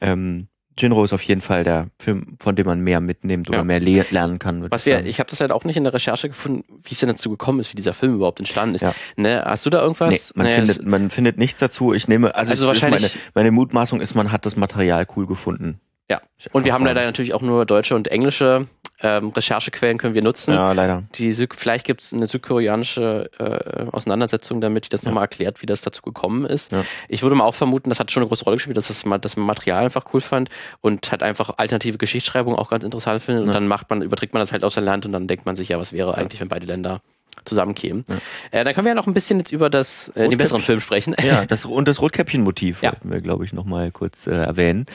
[0.00, 0.48] Ähm,
[0.78, 3.64] Jinro ist auf jeden Fall der Film, von dem man mehr mitnimmt oder ja.
[3.64, 4.70] mehr le lernen kann.
[4.70, 7.08] Was wir, ich habe das halt auch nicht in der Recherche gefunden, wie es denn
[7.08, 8.82] dazu gekommen ist, wie dieser Film überhaupt entstanden ist.
[8.82, 8.94] Ja.
[9.16, 10.10] Ne, hast du da irgendwas?
[10.10, 11.94] Nee, man, nee, findet, man findet nichts dazu.
[11.94, 15.80] Ich nehme, also, also wahrscheinlich meine, meine Mutmaßung ist, man hat das Material cool gefunden.
[16.08, 16.20] Ja,
[16.52, 18.66] und wir haben leider natürlich auch nur deutsche und englische
[19.02, 20.54] ähm, Recherchequellen können wir nutzen.
[20.54, 21.04] Ja, leider.
[21.16, 25.08] Die vielleicht gibt es eine südkoreanische äh, Auseinandersetzung damit, die das ja.
[25.08, 26.72] nochmal erklärt, wie das dazu gekommen ist.
[26.72, 26.84] Ja.
[27.08, 29.36] Ich würde mal auch vermuten, das hat schon eine große Rolle gespielt, dass das, dass
[29.36, 30.48] man Material einfach cool fand
[30.80, 33.44] und hat einfach alternative Geschichtsschreibung auch ganz interessant findet.
[33.44, 33.48] Ja.
[33.48, 35.56] Und dann macht man, überträgt man das halt aus dem Land und dann denkt man
[35.56, 37.02] sich, ja, was wäre eigentlich, wenn beide Länder
[37.44, 38.04] zusammenkämen.
[38.08, 38.60] Ja.
[38.60, 40.80] Äh, dann können wir ja noch ein bisschen jetzt über das, äh, den besseren Film
[40.80, 41.14] sprechen.
[41.22, 42.92] Ja, das, und das Rotkäppchen-Motiv ja.
[42.92, 44.86] wollten wir, glaube ich, nochmal kurz äh, erwähnen.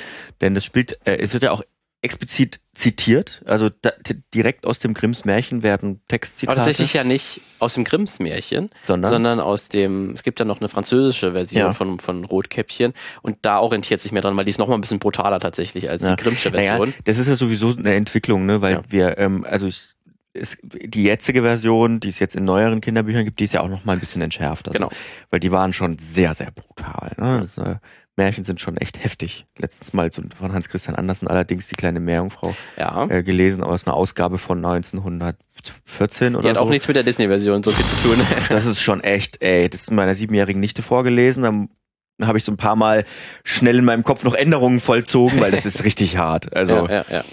[0.42, 1.64] Denn das spielt, äh, es wird ja auch
[2.04, 3.92] explizit zitiert, also da,
[4.34, 6.52] direkt aus dem Grimms Märchen werden Textzitate.
[6.52, 10.46] Aber tatsächlich ja nicht aus dem Grimms Märchen, sondern, sondern aus dem, es gibt ja
[10.46, 11.74] noch eine französische Version ja.
[11.74, 14.82] von, von Rotkäppchen und da orientiert sich mehr dran, weil die ist noch mal ein
[14.82, 16.16] bisschen brutaler tatsächlich als ja.
[16.16, 16.90] die Grimmsche Version.
[16.90, 18.84] Naja, das ist ja sowieso eine Entwicklung, ne, weil ja.
[18.88, 19.90] wir, ähm, also ich
[20.34, 23.70] ist die jetzige Version, die es jetzt in neueren Kinderbüchern gibt, die ist ja auch
[23.70, 24.68] noch mal ein bisschen entschärft.
[24.68, 24.92] Also, genau.
[25.30, 27.14] Weil die waren schon sehr, sehr brutal.
[27.18, 27.42] Ne?
[27.42, 27.76] Das, äh,
[28.18, 29.46] Märchen sind schon echt heftig.
[29.58, 33.08] Letztens mal von Hans Christian Andersen allerdings die kleine Meerjungfrau ja.
[33.10, 36.62] äh, gelesen aus einer Ausgabe von 1914 oder Die hat so.
[36.62, 38.22] auch nichts mit der Disney-Version so viel zu tun.
[38.50, 41.44] das ist schon echt, ey, das ist meiner siebenjährigen Nichte vorgelesen.
[41.44, 41.70] Dann
[42.22, 43.06] habe ich so ein paar Mal
[43.44, 46.54] schnell in meinem Kopf noch Änderungen vollzogen, weil das ist richtig hart.
[46.54, 47.24] Also ja, ja, ja.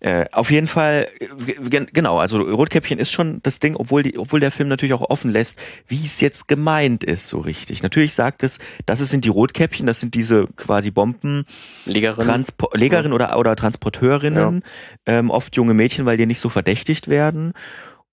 [0.00, 4.40] Äh, auf jeden Fall, äh, genau, also Rotkäppchen ist schon das Ding, obwohl, die, obwohl
[4.40, 7.82] der Film natürlich auch offen lässt, wie es jetzt gemeint ist, so richtig.
[7.82, 11.44] Natürlich sagt es, das sind die Rotkäppchen, das sind diese quasi Bomben,
[11.84, 13.14] Legerin, Legerin ja.
[13.14, 14.62] oder, oder Transporteurinnen,
[15.06, 15.18] ja.
[15.18, 17.52] ähm, oft junge Mädchen, weil die nicht so verdächtigt werden.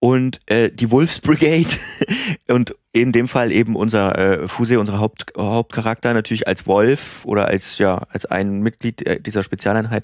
[0.03, 1.69] und äh, die Wolves Brigade
[2.49, 7.47] und in dem Fall eben unser äh, Fuse, unser Haupt, Hauptcharakter natürlich als Wolf oder
[7.47, 10.03] als ja als ein Mitglied äh, dieser Spezialeinheit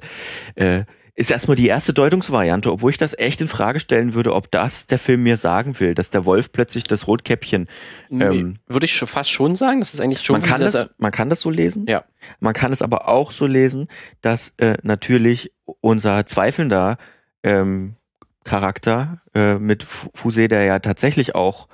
[0.55, 0.85] äh,
[1.19, 4.87] ist erstmal die erste Deutungsvariante, obwohl ich das echt in Frage stellen würde, ob das
[4.87, 7.67] der Film mir sagen will, dass der Wolf plötzlich das Rotkäppchen.
[8.09, 10.39] Ähm, würde ich fast schon sagen, das ist eigentlich schon.
[10.39, 11.85] Man kann das, man kann das so lesen.
[11.89, 12.05] Ja.
[12.39, 13.89] Man kann es aber auch so lesen,
[14.21, 15.51] dass äh, natürlich
[15.81, 16.97] unser zweifelnder
[17.43, 17.97] ähm,
[18.45, 21.67] Charakter äh, mit Fuse, der ja tatsächlich auch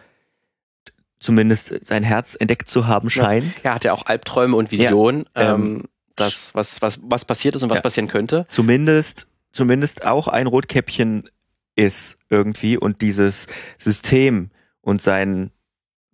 [1.19, 3.59] zumindest sein Herz entdeckt zu haben scheint.
[3.63, 5.83] Ja, er hat ja auch Albträume und Visionen, ja, ähm, ähm,
[6.15, 8.47] das, was, was, was passiert ist und was ja, passieren könnte.
[8.49, 11.29] Zumindest zumindest auch ein Rotkäppchen
[11.75, 13.47] ist irgendwie und dieses
[13.77, 14.51] System
[14.81, 15.51] und sein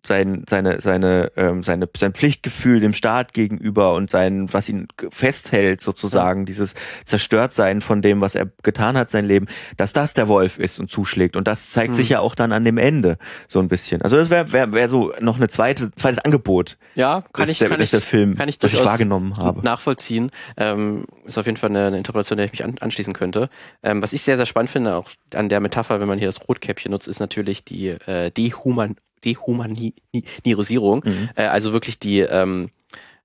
[0.06, 5.82] sein, seine, seine, ähm, seine, sein Pflichtgefühl dem Staat gegenüber und sein, was ihn festhält,
[5.82, 6.46] sozusagen, ja.
[6.46, 6.74] dieses
[7.06, 9.48] Zerstörtsein von dem, was er getan hat, sein Leben,
[9.78, 11.36] dass das der Wolf ist und zuschlägt.
[11.36, 11.96] Und das zeigt mhm.
[11.96, 14.02] sich ja auch dann an dem Ende so ein bisschen.
[14.02, 16.78] Also das wäre wär, wär so noch eine zweite, zweites Angebot.
[16.96, 19.62] Ja, kann ich, der, kann ich, der Film, kann ich, das ich wahrgenommen habe.
[19.64, 20.32] Nachvollziehen.
[20.58, 23.50] Ähm, ist auf jeden Fall eine, eine Interpretation, der ich mich an, anschließen könnte.
[23.84, 26.48] Ähm, was ich sehr, sehr spannend finde, auch an der Metapher, wenn man hier das
[26.48, 28.96] Rotkäppchen nutzt, ist natürlich die äh, Dehuman
[29.26, 31.04] Dehumanisierung.
[31.06, 31.30] Mhm.
[31.36, 32.70] Äh, also wirklich die, ähm,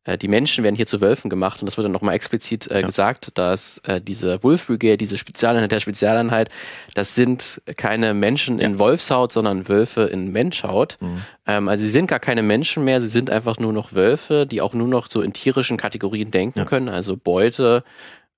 [0.06, 2.80] äh, die Menschen werden hier zu Wölfen gemacht und das wird dann nochmal explizit äh,
[2.80, 2.86] ja.
[2.86, 6.48] gesagt, dass äh, diese Wolf Brigade, diese Spezialeinheit der Spezialeinheit,
[6.94, 8.66] das sind keine Menschen ja.
[8.66, 10.96] in Wolfshaut, sondern Wölfe in Menschhaut.
[11.00, 11.22] Mhm.
[11.46, 14.60] Ähm, also sie sind gar keine Menschen mehr, sie sind einfach nur noch Wölfe, die
[14.60, 16.64] auch nur noch so in tierischen Kategorien denken ja.
[16.64, 17.84] können, also Beute,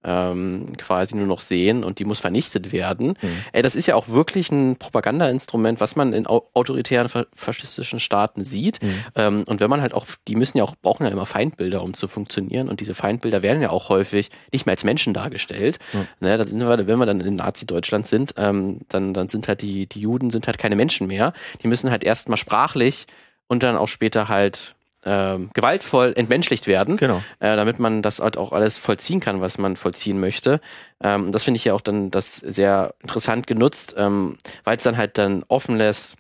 [0.05, 3.15] ähm, quasi nur noch sehen und die muss vernichtet werden.
[3.21, 3.39] Mhm.
[3.53, 8.83] Ey, das ist ja auch wirklich ein Propagandainstrument, was man in autoritären faschistischen Staaten sieht.
[8.83, 9.05] Mhm.
[9.17, 11.95] Ähm, und wenn man halt auch, die müssen ja auch, brauchen ja immer Feindbilder, um
[11.95, 12.69] zu funktionieren.
[12.69, 15.79] Und diese Feindbilder werden ja auch häufig nicht mehr als Menschen dargestellt.
[15.93, 16.09] Mhm.
[16.21, 19.63] Ne, das sind wir, wenn wir dann in Nazi-Deutschland sind, ähm, dann, dann sind halt
[19.63, 21.33] die, die Juden sind halt keine Menschen mehr.
[21.63, 23.07] Die müssen halt erstmal sprachlich
[23.49, 24.77] und dann auch später halt
[25.09, 27.23] ähm, gewaltvoll entmenschlicht werden, genau.
[27.41, 30.61] äh, damit man das halt auch alles vollziehen kann, was man vollziehen möchte.
[31.03, 34.99] Ähm, das finde ich ja auch dann das sehr interessant genutzt, ähm, weil es dann
[34.99, 36.17] halt dann offen lässt,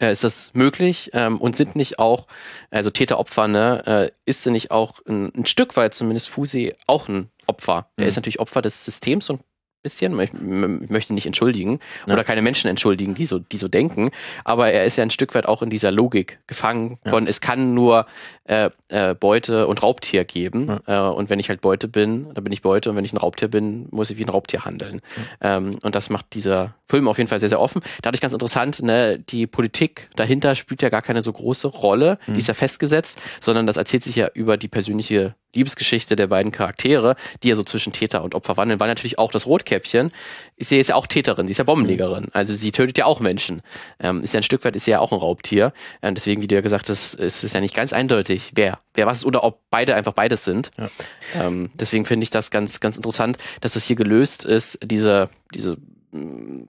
[0.00, 2.26] äh, ist das möglich ähm, und sind nicht auch,
[2.70, 7.28] also Täter-Opfer, ne, äh, ist nicht auch ein, ein, Stück weit zumindest Fusi auch ein
[7.46, 7.90] Opfer.
[7.96, 8.08] Er mhm.
[8.08, 9.42] ist natürlich Opfer des Systems und
[9.82, 10.18] bisschen.
[10.20, 12.14] Ich möchte nicht entschuldigen ja.
[12.14, 14.10] oder keine Menschen entschuldigen, die so, die so denken.
[14.44, 17.30] Aber er ist ja ein Stück weit auch in dieser Logik gefangen von, ja.
[17.30, 18.06] es kann nur
[18.44, 20.80] äh, äh, Beute und Raubtier geben.
[20.86, 21.10] Ja.
[21.10, 22.90] Äh, und wenn ich halt Beute bin, dann bin ich Beute.
[22.90, 25.00] Und wenn ich ein Raubtier bin, muss ich wie ein Raubtier handeln.
[25.40, 27.82] Ähm, und das macht dieser Film auf jeden Fall sehr, sehr offen.
[28.02, 32.18] Dadurch ganz interessant, ne, die Politik dahinter spielt ja gar keine so große Rolle.
[32.26, 32.34] Mhm.
[32.34, 36.52] Die ist ja festgesetzt, sondern das erzählt sich ja über die persönliche Liebesgeschichte der beiden
[36.52, 40.12] Charaktere, die ja so zwischen Täter und Opfer wandeln, weil natürlich auch das Rotkäppchen
[40.56, 43.20] ist ja jetzt ja auch Täterin, sie ist ja Bombenlegerin, also sie tötet ja auch
[43.20, 43.62] Menschen.
[43.98, 45.72] Ähm, ist ja ein Stück weit, ist ja auch ein Raubtier.
[46.02, 49.06] Ähm, deswegen, wie du ja gesagt hast, ist es ja nicht ganz eindeutig, wer, wer
[49.06, 50.70] was ist oder ob beide einfach beides sind.
[50.78, 50.90] Ja.
[51.46, 55.78] Ähm, deswegen finde ich das ganz, ganz interessant, dass das hier gelöst ist, diese, diese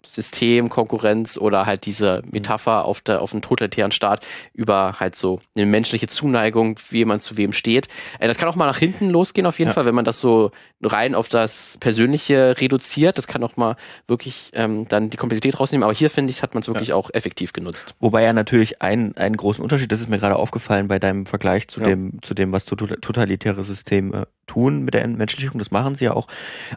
[0.06, 5.41] System, Konkurrenz oder halt diese Metapher auf, der, auf einen totalitären Staat über halt so
[5.56, 7.89] eine menschliche Zuneigung, wie jemand zu wem steht.
[8.20, 9.74] Äh, das kann auch mal nach hinten losgehen auf jeden ja.
[9.74, 13.18] Fall, wenn man das so rein auf das Persönliche reduziert.
[13.18, 13.76] Das kann auch mal
[14.08, 15.84] wirklich ähm, dann die Komplexität rausnehmen.
[15.84, 16.96] Aber hier finde ich, hat man es wirklich ja.
[16.96, 17.96] auch effektiv genutzt.
[18.00, 21.68] Wobei ja natürlich ein, einen großen Unterschied, das ist mir gerade aufgefallen bei deinem Vergleich
[21.68, 21.88] zu ja.
[21.88, 25.60] dem, zu dem, was totalitäre Systeme tun mit der Entmenschlichung.
[25.60, 26.28] Das machen sie ja auch.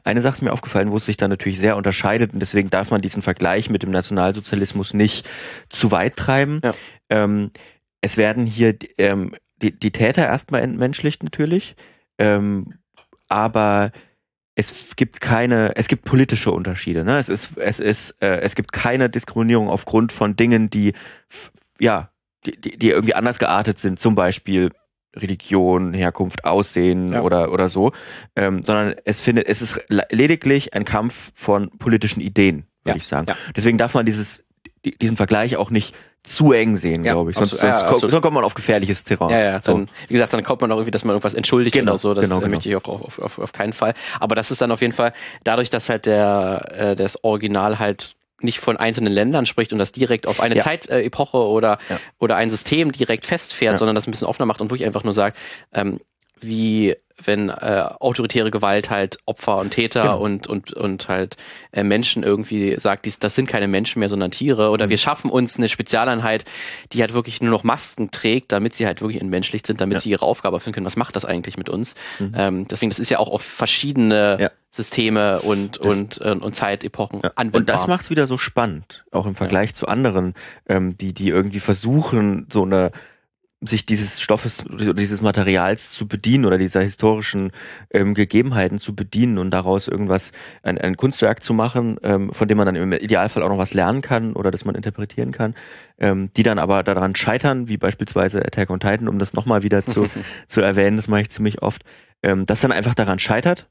[0.05, 2.91] Eine Sache ist mir aufgefallen, wo es sich dann natürlich sehr unterscheidet und deswegen darf
[2.91, 5.29] man diesen Vergleich mit dem Nationalsozialismus nicht
[5.69, 6.61] zu weit treiben.
[6.63, 6.73] Ja.
[7.11, 7.51] Ähm,
[8.01, 11.77] es werden hier ähm, die, die Täter erstmal entmenschlicht natürlich,
[12.19, 12.75] ähm,
[13.29, 13.93] aber
[14.55, 17.05] es gibt keine, es gibt politische Unterschiede.
[17.05, 17.19] Ne?
[17.19, 20.95] Es ist, es ist, äh, es gibt keine Diskriminierung aufgrund von Dingen, die
[21.79, 22.11] ja,
[22.45, 23.99] die, die irgendwie anders geartet sind.
[23.99, 24.71] Zum Beispiel
[25.17, 27.23] Religion, Herkunft, Aussehen ja.
[27.23, 27.93] oder, oder so,
[28.37, 32.97] ähm, sondern es findet, es ist lediglich ein Kampf von politischen Ideen, würde ja.
[32.97, 33.27] ich sagen.
[33.29, 33.37] Ja.
[33.55, 34.45] Deswegen darf man dieses,
[35.01, 35.95] diesen Vergleich auch nicht
[36.27, 37.37] zu eng sehen, ja, glaube ich.
[37.37, 39.31] Sonst, sonst, ja, sonst, kommt man auf gefährliches Terrain.
[39.31, 39.59] Ja, ja.
[39.61, 42.15] Dann, wie gesagt, dann kommt man auch irgendwie, dass man irgendwas entschuldigt genau, oder so.
[42.15, 42.51] Das genau, genau.
[42.51, 43.95] möchte ich auch auf, auf, auf keinen Fall.
[44.19, 45.13] Aber das ist dann auf jeden Fall,
[45.45, 49.93] dadurch, dass halt der äh, das Original halt nicht von einzelnen Ländern spricht und das
[49.93, 50.63] direkt auf eine ja.
[50.63, 51.99] Zeitepoche oder, ja.
[52.19, 53.79] oder ein System direkt festfährt, ja.
[53.79, 55.39] sondern das ein bisschen offener macht und wirklich einfach nur sagt,
[55.73, 56.01] ähm,
[56.41, 60.21] wie wenn äh, autoritäre Gewalt halt Opfer und Täter genau.
[60.21, 61.37] und, und, und halt
[61.73, 64.71] äh, Menschen irgendwie sagt, dies, das sind keine Menschen mehr, sondern Tiere.
[64.71, 64.91] Oder mhm.
[64.91, 66.45] wir schaffen uns eine Spezialeinheit,
[66.93, 70.01] die halt wirklich nur noch Masken trägt, damit sie halt wirklich entmenschlicht sind, damit ja.
[70.01, 70.87] sie ihre Aufgabe erfüllen können.
[70.87, 71.95] Was macht das eigentlich mit uns?
[72.19, 72.33] Mhm.
[72.37, 74.51] Ähm, deswegen, das ist ja auch auf verschiedene ja.
[74.71, 77.33] Systeme und, das, und, und, und Zeitepochen ja.
[77.37, 77.61] anwendbar.
[77.61, 80.35] Und das macht es wieder so spannend, auch im Vergleich zu anderen,
[80.69, 82.93] ähm, die, die irgendwie versuchen, so eine
[83.67, 87.53] sich dieses Stoffes oder dieses Materials zu bedienen oder dieser historischen
[87.91, 92.59] ähm, Gegebenheiten zu bedienen und daraus irgendwas, ein, ein Kunstwerk zu machen, ähm, von dem
[92.59, 95.55] man dann im Idealfall auch noch was lernen kann oder das man interpretieren kann,
[95.99, 99.85] ähm, die dann aber daran scheitern, wie beispielsweise Attack on Titan, um das nochmal wieder
[99.85, 100.09] zu,
[100.49, 101.83] zu erwähnen, das mache ich ziemlich oft,
[102.23, 103.69] ähm, das dann einfach daran scheitert,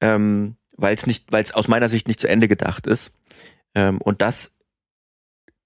[0.00, 3.12] ähm, weil es nicht, weil es aus meiner Sicht nicht zu Ende gedacht ist.
[3.74, 4.52] Ähm, und das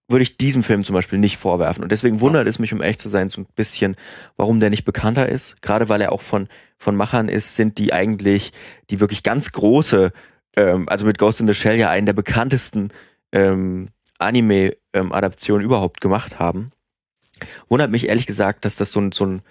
[0.09, 1.83] würde ich diesem Film zum Beispiel nicht vorwerfen.
[1.83, 3.97] Und deswegen wundert es mich, um echt zu sein, so ein bisschen,
[4.37, 5.63] warum der nicht bekannter ist.
[5.63, 8.53] Gerade weil er auch von, von Machern ist, sind die eigentlich,
[8.91, 10.13] die wirklich ganz große,
[10.57, 12.91] ähm, also mit Ghost in the Shell ja einen der bekanntesten
[13.33, 13.89] ähm,
[14.19, 16.71] Anime-Adaptionen ähm, überhaupt gemacht haben.
[17.69, 19.43] Wundert mich ehrlich gesagt, dass das so ein, so ein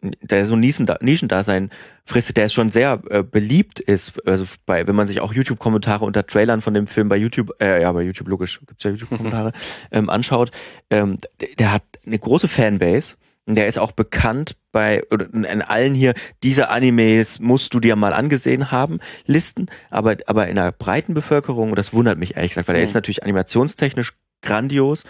[0.00, 1.70] der so ein Nischendasein
[2.04, 6.26] fristet, der schon sehr äh, beliebt ist, also bei, wenn man sich auch YouTube-Kommentare unter
[6.26, 9.52] Trailern von dem Film bei YouTube, äh, ja, bei YouTube logisch, gibt's ja YouTube-Kommentare,
[9.92, 10.50] ähm, anschaut,
[10.90, 13.16] ähm, der, der hat eine große Fanbase.
[13.44, 16.14] Und der ist auch bekannt bei, oder in allen hier,
[16.44, 21.70] diese Animes musst du dir mal angesehen haben, Listen, aber, aber in der breiten Bevölkerung,
[21.70, 22.88] und das wundert mich ehrlich gesagt, weil der mhm.
[22.88, 24.12] ist natürlich animationstechnisch
[24.42, 25.02] grandios,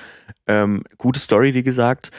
[0.47, 2.11] ähm, gute Story, wie gesagt,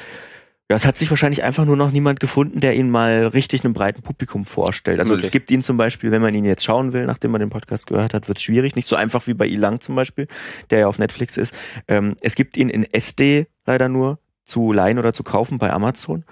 [0.69, 3.73] ja, es hat sich wahrscheinlich einfach nur noch niemand gefunden, der ihn mal richtig einem
[3.73, 4.99] breiten Publikum vorstellt.
[4.99, 7.49] Also es gibt ihn zum Beispiel, wenn man ihn jetzt schauen will, nachdem man den
[7.49, 8.75] Podcast gehört hat, wird es schwierig.
[8.75, 10.27] Nicht so einfach wie bei Ilang zum Beispiel,
[10.69, 11.53] der ja auf Netflix ist.
[11.89, 16.23] Ähm, es gibt ihn in SD leider nur zu leihen oder zu kaufen bei Amazon.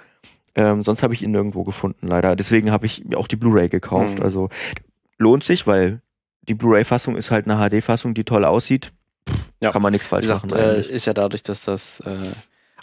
[0.56, 2.38] Ähm, sonst habe ich ihn nirgendwo gefunden, leider.
[2.38, 4.20] Deswegen habe ich auch die Blu-ray gekauft.
[4.20, 4.24] Mhm.
[4.24, 4.50] Also
[5.18, 6.02] lohnt sich, weil
[6.44, 8.94] die Blu-ray-Fassung ist halt eine HD-Fassung, die toll aussieht.
[9.30, 9.72] Pff, ja.
[9.72, 10.58] Kann man nichts falsch gesagt, machen.
[10.58, 12.32] Äh, ist ja dadurch, dass das äh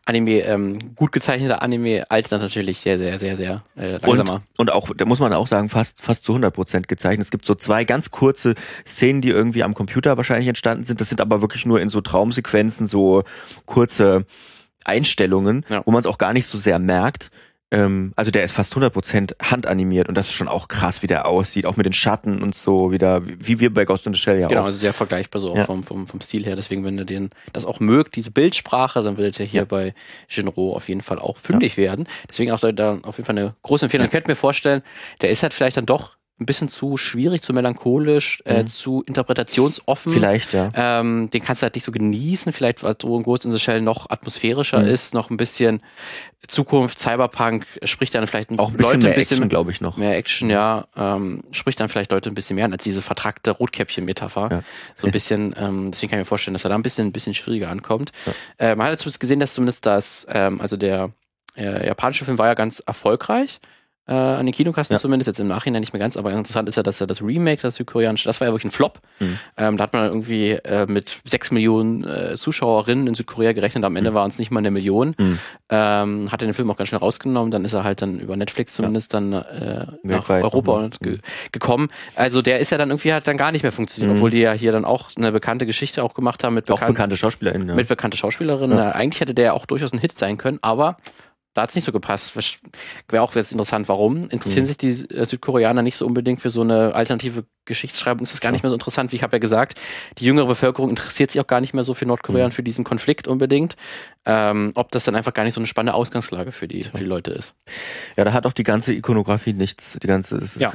[0.09, 4.43] Anime, ähm, gut gezeichneter Anime altert natürlich sehr, sehr, sehr, sehr äh, langsamer.
[4.57, 7.27] Und, und auch, da muss man auch sagen, fast, fast zu 100 Prozent gezeichnet.
[7.27, 8.55] Es gibt so zwei ganz kurze
[8.87, 11.03] Szenen, die irgendwie am Computer wahrscheinlich entstanden sind.
[11.03, 13.25] Das sind aber wirklich nur in so Traumsequenzen, so
[13.67, 14.25] kurze
[14.83, 15.83] Einstellungen, ja.
[15.85, 17.31] wo man es auch gar nicht so sehr merkt.
[17.71, 21.27] Ähm, also der ist fast 100% handanimiert und das ist schon auch krass, wie der
[21.27, 24.41] aussieht, auch mit den Schatten und so wieder, wie wir bei Ghost in the Shell
[24.41, 24.51] ja genau, auch.
[24.51, 25.65] Genau, also sehr vergleichbar so ja.
[25.65, 26.57] vom, vom, vom Stil her.
[26.57, 29.65] Deswegen, wenn ihr den das auch mögt, diese Bildsprache, dann werdet ihr hier ja.
[29.67, 29.95] bei
[30.29, 31.85] Genro auf jeden Fall auch fündig ja.
[31.85, 32.09] werden.
[32.31, 34.07] Deswegen auch da auf jeden Fall eine große Empfehlung.
[34.07, 34.83] Ich könnte mir vorstellen,
[35.21, 38.67] der ist halt vielleicht dann doch ein bisschen zu schwierig, zu melancholisch, äh, mhm.
[38.69, 40.13] zu interpretationsoffen.
[40.13, 40.71] Vielleicht, ja.
[40.75, 43.81] Ähm, den kannst du halt nicht so genießen, vielleicht weil Drogen Ghost in the Shell
[43.81, 44.89] noch atmosphärischer mhm.
[44.89, 45.83] ist, noch ein bisschen
[46.47, 49.81] Zukunft, Cyberpunk, spricht dann vielleicht auch ein bisschen Leute mehr ein bisschen Action, glaube ich
[49.81, 49.97] noch.
[49.97, 50.87] Mehr Action, ja.
[50.97, 54.49] Ähm, spricht dann vielleicht Leute ein bisschen mehr an als diese vertrackte Rotkäppchen-Metapher.
[54.51, 54.63] Ja.
[54.95, 57.13] So ein bisschen, ähm, deswegen kann ich mir vorstellen, dass er da ein bisschen, ein
[57.13, 58.13] bisschen schwieriger ankommt.
[58.27, 58.69] Ja.
[58.69, 61.11] Äh, man hat zumindest gesehen, dass zumindest das, ähm, also der
[61.57, 63.59] äh, japanische Film war ja ganz erfolgreich
[64.09, 64.99] äh, an den Kinokasten ja.
[64.99, 67.61] zumindest, jetzt im Nachhinein nicht mehr ganz, aber interessant ist ja, dass er das Remake,
[67.63, 69.01] das südkoreanische, das war ja wirklich ein Flop.
[69.21, 69.39] Mhm.
[69.57, 73.97] Ähm, da hat man irgendwie äh, mit sechs Millionen äh, Zuschauerinnen in Südkorea gerechnet, am
[73.97, 74.15] Ende mhm.
[74.15, 75.15] waren es nicht mal eine Million.
[75.19, 75.39] Mhm.
[75.71, 78.75] Ähm, hat den Film auch ganz schnell rausgenommen, dann ist er halt dann über Netflix
[78.75, 79.21] zumindest ja.
[79.21, 81.19] dann äh, nach Europa ge
[81.53, 81.89] gekommen.
[82.15, 84.19] Also der ist ja dann irgendwie halt dann gar nicht mehr funktioniert, mhm.
[84.19, 87.17] obwohl die ja hier dann auch eine bekannte Geschichte auch gemacht haben mit, bekan bekannte
[87.17, 87.69] Schauspielerinnen.
[87.69, 87.75] Ja.
[87.75, 88.79] Mit bekannte Schauspielerinnen.
[88.79, 88.93] Ja.
[88.93, 90.97] Eigentlich hätte der ja auch durchaus ein Hit sein können, aber
[91.59, 92.37] da hat es nicht so gepasst.
[93.09, 94.31] Wäre auch jetzt interessant, warum.
[94.31, 94.69] Interessieren mhm.
[94.69, 98.25] sich die äh, Südkoreaner nicht so unbedingt für so eine alternative Geschichtsschreibung?
[98.25, 99.81] Ist das gar nicht mehr so interessant, wie ich habe ja gesagt.
[100.19, 102.47] Die jüngere Bevölkerung interessiert sich auch gar nicht mehr so für Nordkorea mhm.
[102.47, 103.77] und für diesen Konflikt unbedingt.
[104.27, 107.05] Ähm, ob das dann einfach gar nicht so eine spannende Ausgangslage für die, für die
[107.05, 107.55] Leute ist.
[108.17, 110.71] Ja, da hat auch die ganze Ikonografie nichts, die ganze ja.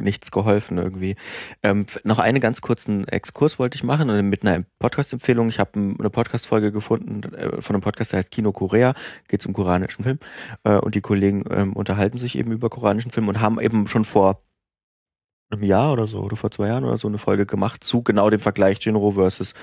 [0.00, 1.16] nichts geholfen irgendwie.
[1.62, 5.50] Ähm, noch einen ganz kurzen Exkurs wollte ich machen mit einer Podcast-Empfehlung.
[5.50, 8.94] Ich habe eine Podcast-Folge gefunden äh, von einem Podcast, der heißt Kino Korea,
[9.28, 10.18] geht zum koreanischen Film.
[10.64, 14.04] Äh, und die Kollegen ähm, unterhalten sich eben über koreanischen Film und haben eben schon
[14.04, 14.42] vor
[15.50, 18.30] einem Jahr oder so, oder vor zwei Jahren oder so eine Folge gemacht zu genau
[18.30, 19.54] dem Vergleich Jinro versus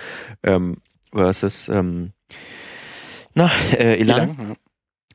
[0.44, 0.78] ähm,
[1.12, 2.12] versus ähm,
[3.34, 4.30] na, äh, Elan.
[4.38, 4.56] Elan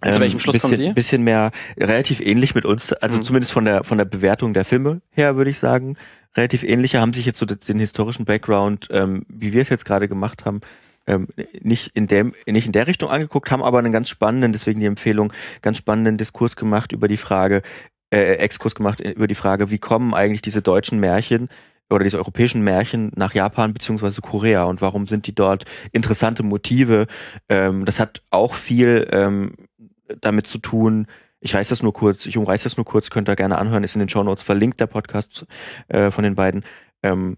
[0.00, 0.92] Also welchem Schluss bisschen, kommen Sie?
[0.92, 3.24] Bisschen mehr, relativ ähnlich mit uns, also mhm.
[3.24, 5.96] zumindest von der von der Bewertung der Filme her, würde ich sagen.
[6.36, 10.06] Relativ ähnliche haben sich jetzt so den historischen Background, ähm, wie wir es jetzt gerade
[10.06, 10.60] gemacht haben,
[11.06, 11.28] ähm,
[11.62, 14.86] nicht in dem nicht in der Richtung angeguckt, haben aber einen ganz spannenden, deswegen die
[14.86, 17.62] Empfehlung, ganz spannenden Diskurs gemacht über die Frage,
[18.10, 21.48] äh, Exkurs gemacht über die Frage, wie kommen eigentlich diese deutschen Märchen
[21.90, 27.06] oder diese europäischen Märchen nach Japan beziehungsweise Korea und warum sind die dort interessante Motive?
[27.48, 29.54] Ähm, das hat auch viel ähm,
[30.20, 31.06] damit zu tun,
[31.40, 33.94] ich reiß das nur kurz, ich umreiß das nur kurz, könnt ihr gerne anhören, ist
[33.94, 35.46] in den Show Notes verlinkt, der Podcast
[35.88, 36.64] äh, von den beiden.
[37.02, 37.36] Ähm,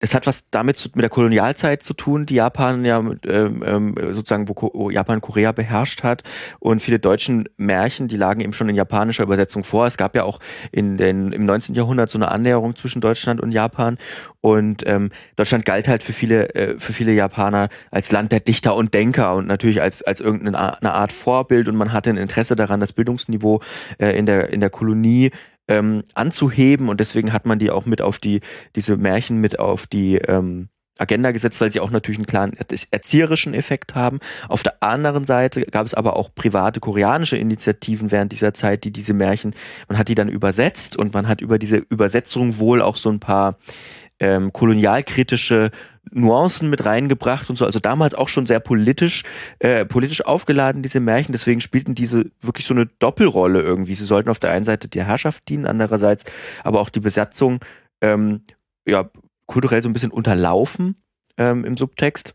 [0.00, 3.94] es hat was damit zu, mit der Kolonialzeit zu tun, die Japan ja ähm, ähm,
[4.12, 6.22] sozusagen, wo, wo Japan Korea beherrscht hat
[6.60, 9.86] und viele deutschen Märchen, die lagen eben schon in japanischer Übersetzung vor.
[9.86, 10.38] Es gab ja auch
[10.70, 11.74] in den, im 19.
[11.74, 13.98] Jahrhundert so eine Annäherung zwischen Deutschland und Japan
[14.40, 18.76] und ähm, Deutschland galt halt für viele äh, für viele Japaner als Land der Dichter
[18.76, 22.78] und Denker und natürlich als als irgendeine Art Vorbild und man hatte ein Interesse daran,
[22.78, 23.60] das Bildungsniveau
[23.98, 25.32] äh, in der in der Kolonie
[25.68, 28.40] ähm, anzuheben und deswegen hat man die auch mit auf die,
[28.74, 32.56] diese Märchen mit auf die ähm, Agenda gesetzt, weil sie auch natürlich einen klaren
[32.90, 34.18] erzieherischen Effekt haben.
[34.48, 38.90] Auf der anderen Seite gab es aber auch private koreanische Initiativen während dieser Zeit, die
[38.90, 39.54] diese Märchen,
[39.88, 43.20] man hat die dann übersetzt und man hat über diese Übersetzung wohl auch so ein
[43.20, 43.58] paar
[44.20, 45.70] ähm, kolonialkritische
[46.12, 47.64] Nuancen mit reingebracht und so.
[47.64, 49.24] Also damals auch schon sehr politisch,
[49.58, 51.32] äh, politisch aufgeladen, diese Märchen.
[51.32, 53.94] Deswegen spielten diese wirklich so eine Doppelrolle irgendwie.
[53.94, 56.24] Sie sollten auf der einen Seite der Herrschaft dienen, andererseits
[56.64, 57.60] aber auch die Besatzung
[58.00, 58.42] ähm,
[58.86, 59.10] ja,
[59.46, 60.96] kulturell so ein bisschen unterlaufen
[61.36, 62.34] ähm, im Subtext.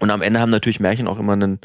[0.00, 1.60] Und am Ende haben natürlich Märchen auch immer einen,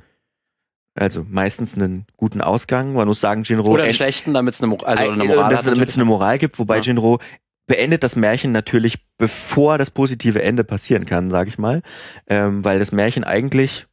[0.96, 2.94] also meistens einen guten Ausgang.
[2.94, 3.72] Man muss sagen, Jinro.
[3.72, 6.78] Oder einen schlechten, damit es eine, also eine Moral, damit es eine Moral gibt, wobei
[6.78, 6.84] ja.
[6.84, 7.20] Jinro
[7.68, 11.82] beendet das Märchen natürlich, bevor das positive Ende passieren kann, sage ich mal.
[12.28, 13.88] Ähm, weil das Märchen eigentlich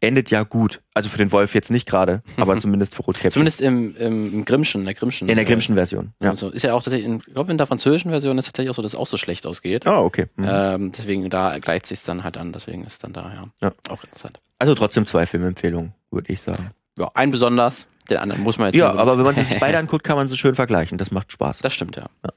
[0.00, 0.82] endet ja gut.
[0.94, 3.32] Also für den Wolf jetzt nicht gerade, aber zumindest für Rotkäppchen.
[3.32, 5.28] Zumindest im, im, im Grimmschen, in der Grimmschen.
[5.28, 6.12] In der Grimmschen Version.
[6.20, 6.30] Ja.
[6.30, 8.82] Also ist ja auch tatsächlich, ich glaube in der französischen Version ist tatsächlich auch so,
[8.82, 9.86] dass es auch so schlecht ausgeht.
[9.86, 10.26] Ah, oh, okay.
[10.36, 10.46] Mhm.
[10.48, 13.72] Ähm, deswegen da gleicht sich dann halt an, deswegen ist dann da ja, ja.
[13.88, 14.40] auch interessant.
[14.58, 16.70] Also trotzdem zwei Filmempfehlungen, würde ich sagen.
[16.98, 18.76] Ja, ein besonders, den anderen muss man jetzt.
[18.76, 20.98] Ja, aber wenn man sich beide anguckt, kann man sie schön vergleichen.
[20.98, 21.58] Das macht Spaß.
[21.58, 22.06] Das stimmt, ja.
[22.24, 22.30] ja.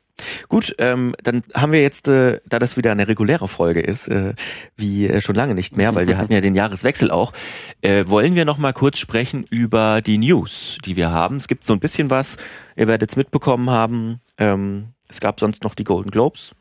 [0.47, 4.33] Gut, ähm, dann haben wir jetzt, äh, da das wieder eine reguläre Folge ist, äh,
[4.75, 7.33] wie äh, schon lange nicht mehr, weil wir hatten ja den Jahreswechsel auch,
[7.81, 11.37] äh, wollen wir noch mal kurz sprechen über die News, die wir haben.
[11.37, 12.37] Es gibt so ein bisschen was,
[12.75, 14.19] ihr werdet es mitbekommen haben.
[14.37, 16.51] Ähm, es gab sonst noch die Golden Globes,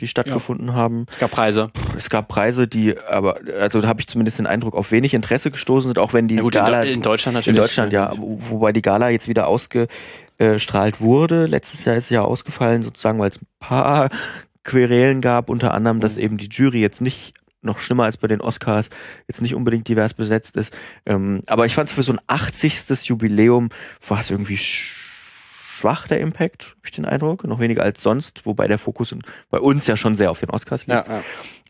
[0.00, 0.74] die stattgefunden ja.
[0.74, 1.06] haben.
[1.10, 1.70] Es gab Preise.
[1.96, 5.50] Es gab Preise, die aber, also da habe ich zumindest den Eindruck, auf wenig Interesse
[5.50, 7.56] gestoßen sind, auch wenn die ja, gut, Gala in, in, Deutschland natürlich.
[7.56, 9.46] In Deutschland, ja, wobei die Gala jetzt wieder
[10.38, 11.46] ausgestrahlt wurde.
[11.46, 14.10] Letztes Jahr ist sie ja ausgefallen, sozusagen, weil es ein paar
[14.64, 16.22] Querelen gab, unter anderem, dass mhm.
[16.22, 18.90] eben die Jury jetzt nicht noch schlimmer als bei den Oscars,
[19.26, 20.76] jetzt nicht unbedingt divers besetzt ist.
[21.04, 23.08] Ähm, aber ich fand es für so ein 80.
[23.08, 23.70] Jubiläum
[24.06, 27.44] war es irgendwie schwach, der Impact, habe ich den Eindruck.
[27.44, 29.14] Noch weniger als sonst, wobei der Fokus
[29.50, 31.08] bei uns ja schon sehr auf den Oscars liegt.
[31.08, 31.22] Ja, ja.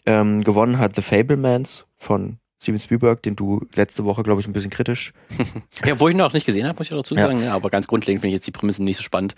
[0.04, 4.52] Ähm, gewonnen hat The Fablemans von Steven Spielberg, den du letzte Woche, glaube ich, ein
[4.52, 5.12] bisschen kritisch.
[5.84, 7.38] ja, wo ich ihn auch nicht gesehen habe, muss ich dazu sagen.
[7.38, 7.46] Ja.
[7.46, 9.36] ja aber ganz grundlegend finde ich jetzt die Prämisse nicht so spannend,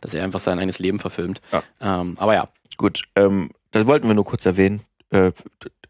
[0.00, 1.42] dass er einfach sein eigenes Leben verfilmt.
[1.52, 1.62] Ja.
[1.82, 2.48] Ähm, aber ja.
[2.78, 4.80] Gut, ähm, das wollten wir nur kurz erwähnen.
[5.10, 5.32] Äh,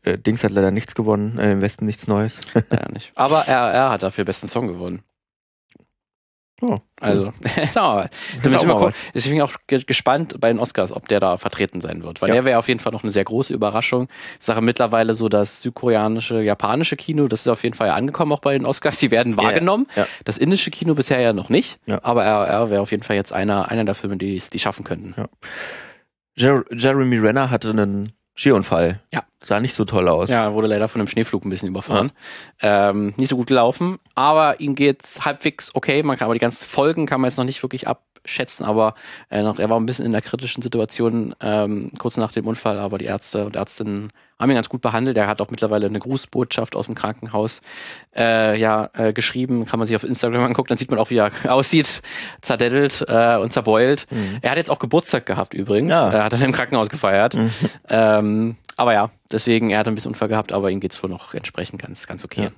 [0.03, 2.41] äh, Dings hat leider nichts gewonnen, äh, im Westen nichts Neues.
[2.55, 3.12] ja, nicht.
[3.14, 5.03] Aber er, er hat dafür besten Song gewonnen.
[6.61, 7.33] Oh, also.
[7.75, 8.09] Da
[8.45, 12.21] müssen wir ich bin auch gespannt bei den Oscars, ob der da vertreten sein wird.
[12.21, 12.35] Weil ja.
[12.37, 14.09] der wäre auf jeden Fall noch eine sehr große Überraschung.
[14.39, 18.33] Ich sage mittlerweile so, das südkoreanische, japanische Kino, das ist auf jeden Fall ja angekommen
[18.33, 18.99] auch bei den Oscars.
[18.99, 19.87] Die werden wahrgenommen.
[19.97, 20.07] Ja.
[20.25, 21.79] Das indische Kino bisher ja noch nicht.
[21.87, 22.01] Ja.
[22.03, 24.59] Aber er, er wäre auf jeden Fall jetzt einer, einer der Filme, die es die
[24.59, 25.15] schaffen könnten.
[25.17, 25.29] Ja.
[26.37, 29.01] Jer Jeremy Renner hatte einen Skiunfall.
[29.13, 29.25] Ja.
[29.43, 30.28] Sah nicht so toll aus.
[30.28, 32.12] Ja, wurde leider von einem Schneeflug ein bisschen überfahren.
[32.61, 32.91] Ja.
[32.91, 36.03] Ähm, nicht so gut gelaufen, aber ihm geht's halbwegs okay.
[36.03, 38.95] Man kann aber die ganzen Folgen kann man jetzt noch nicht wirklich abschätzen, aber
[39.30, 42.78] äh, noch, er war ein bisschen in der kritischen Situation ähm, kurz nach dem Unfall,
[42.78, 45.16] aber die Ärzte und Ärztinnen haben ihn ganz gut behandelt.
[45.16, 47.61] Er hat auch mittlerweile eine Grußbotschaft aus dem Krankenhaus
[48.16, 49.66] äh, ja, äh, geschrieben.
[49.66, 52.03] Kann man sich auf Instagram angucken, dann sieht man auch, wie er aussieht,
[52.41, 54.07] zerdettelt äh, und zerbeult.
[54.11, 54.38] Mhm.
[54.41, 55.93] Er hat jetzt auch Geburtstag gehabt übrigens.
[55.93, 56.11] Ja.
[56.11, 57.34] Er hat dann im Krankenhaus gefeiert.
[57.34, 57.51] Mhm.
[57.88, 61.35] Ähm, aber ja, deswegen, er hat ein bisschen Unfall gehabt, aber ihm geht's wohl noch
[61.35, 62.45] entsprechend ganz, ganz okay.
[62.45, 62.51] Ja.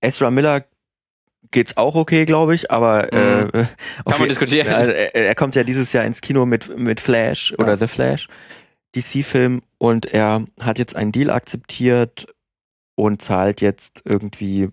[0.00, 0.64] Ezra Miller
[1.52, 3.50] geht's auch okay, glaube ich, aber mhm.
[3.52, 3.66] äh,
[4.04, 4.66] kann man diskutieren.
[4.66, 8.26] Er, er, kommt ja dieses Jahr ins Kino mit mit Flash oder The Flash.
[8.96, 12.26] DC-Film und er hat jetzt einen Deal akzeptiert
[12.96, 14.70] und zahlt jetzt irgendwie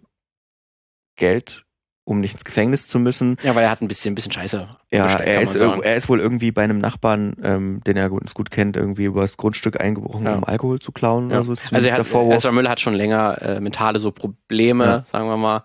[1.16, 1.64] Geld,
[2.04, 3.38] um nicht ins Gefängnis zu müssen.
[3.44, 4.68] Ja, weil er hat ein bisschen, ein bisschen Scheiße.
[4.92, 8.52] Ja, er ist, er ist wohl irgendwie bei einem Nachbarn, ähm, den er gut, gut
[8.52, 10.36] kennt, irgendwie übers Grundstück eingebrochen, ja.
[10.36, 11.38] um Alkohol zu klauen ja.
[11.38, 11.62] oder so.
[11.72, 15.04] Also er hat, Ezra Müller hat schon länger äh, mentale so Probleme, ja.
[15.04, 15.64] sagen wir mal.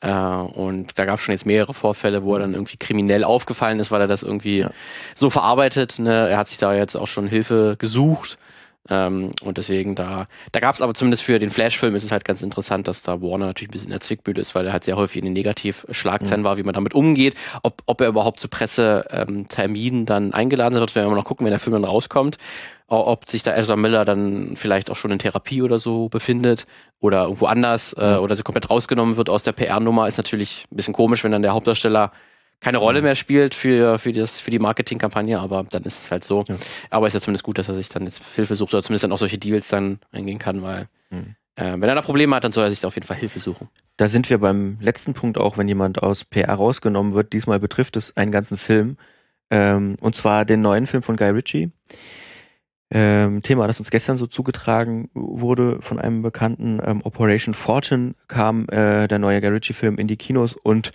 [0.00, 3.80] Äh, und da gab es schon jetzt mehrere Vorfälle, wo er dann irgendwie kriminell aufgefallen
[3.80, 4.66] ist, weil er das irgendwie
[5.14, 5.98] so verarbeitet.
[5.98, 6.28] Ne?
[6.28, 8.38] Er hat sich da jetzt auch schon Hilfe gesucht.
[8.88, 12.24] Ähm, und deswegen da, da gab es aber zumindest für den Flash-Film ist es halt
[12.24, 14.84] ganz interessant, dass da Warner natürlich ein bisschen in der Zwickmühle ist, weil er halt
[14.84, 16.44] sehr häufig in den Negativschlagzeilen mhm.
[16.44, 20.94] war, wie man damit umgeht, ob, ob er überhaupt zu Presseterminen ähm, dann eingeladen wird,
[20.94, 22.38] werden wir noch gucken, wenn der Film dann rauskommt
[22.88, 26.66] ob sich da Ezra Miller dann vielleicht auch schon in Therapie oder so befindet
[27.00, 30.76] oder irgendwo anders äh, oder sie komplett rausgenommen wird aus der PR-Nummer, ist natürlich ein
[30.76, 32.12] bisschen komisch, wenn dann der Hauptdarsteller
[32.60, 36.24] keine Rolle mehr spielt für, für, das, für die Marketingkampagne, aber dann ist es halt
[36.24, 36.44] so.
[36.48, 36.56] Ja.
[36.90, 39.04] Aber es ist ja zumindest gut, dass er sich dann jetzt Hilfe sucht oder zumindest
[39.04, 41.36] dann auch solche Deals dann eingehen kann, weil mhm.
[41.56, 43.38] äh, wenn er da Probleme hat, dann soll er sich da auf jeden Fall Hilfe
[43.38, 43.68] suchen.
[43.96, 47.32] Da sind wir beim letzten Punkt auch, wenn jemand aus PR rausgenommen wird.
[47.32, 48.96] Diesmal betrifft es einen ganzen Film.
[49.50, 51.70] Ähm, und zwar den neuen Film von Guy Ritchie.
[52.88, 58.68] Ähm, Thema, das uns gestern so zugetragen wurde von einem Bekannten, ähm, Operation Fortune kam
[58.68, 60.92] äh, der neue Guy Ritchie-Film in die Kinos und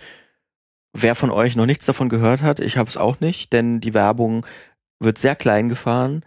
[0.92, 3.94] Wer von euch noch nichts davon gehört hat, ich habe es auch nicht, denn die
[3.94, 4.46] Werbung
[4.98, 6.22] wird sehr klein gefahren,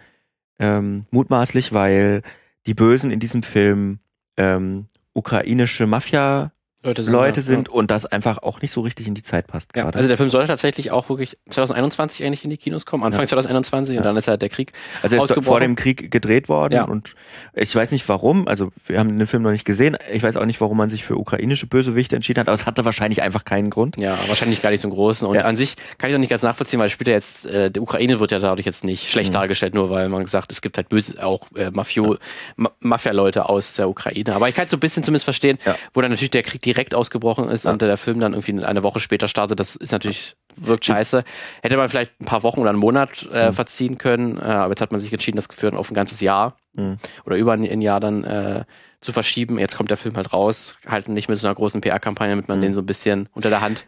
[0.59, 2.23] ähm, mutmaßlich, weil
[2.65, 3.99] die Bösen in diesem Film
[4.37, 6.51] ähm, ukrainische Mafia
[6.85, 7.73] Leute sind, Leute sind ja.
[7.73, 9.89] und das einfach auch nicht so richtig in die Zeit passt gerade.
[9.89, 13.21] Ja, also der Film sollte tatsächlich auch wirklich 2021 eigentlich in die Kinos kommen, Anfang
[13.21, 13.27] ja.
[13.27, 16.83] 2021 und dann ist halt der Krieg Also er ist vor dem Krieg gedreht worden
[16.83, 17.15] und
[17.53, 20.45] ich weiß nicht warum, also wir haben den Film noch nicht gesehen, ich weiß auch
[20.45, 23.69] nicht, warum man sich für ukrainische Bösewichte entschieden hat, aber es hatte wahrscheinlich einfach keinen
[23.69, 23.99] Grund.
[23.99, 26.43] Ja, wahrscheinlich gar nicht so einen großen und an sich kann ich auch nicht ganz
[26.43, 29.35] nachvollziehen, weil später jetzt, äh, die Ukraine wird ja dadurch jetzt nicht schlecht mhm.
[29.35, 32.17] dargestellt, nur weil man gesagt, es gibt halt böse, auch äh, Mafio,
[32.55, 34.35] Ma Mafia-Leute aus der Ukraine.
[34.35, 35.57] Aber ich kann es so ein bisschen zumindest verstehen,
[35.93, 37.71] wo dann natürlich der Krieg direkt ausgebrochen ist ist ja.
[37.71, 41.23] und der Film dann irgendwie eine Woche später startet, das ist natürlich, wirkt scheiße.
[41.63, 43.53] Hätte man vielleicht ein paar Wochen oder einen Monat äh, mhm.
[43.53, 46.57] verziehen können, äh, aber jetzt hat man sich entschieden, das für auf ein ganzes Jahr
[46.75, 46.97] mhm.
[47.25, 48.65] oder über ein, ein, Jahr dann äh,
[49.01, 49.57] zu verschieben.
[49.57, 52.59] Jetzt kommt der Film halt raus, halt nicht mit so einer großen PR-Kampagne, damit man
[52.59, 52.63] mhm.
[52.63, 53.85] den so ein bisschen unter der Hand.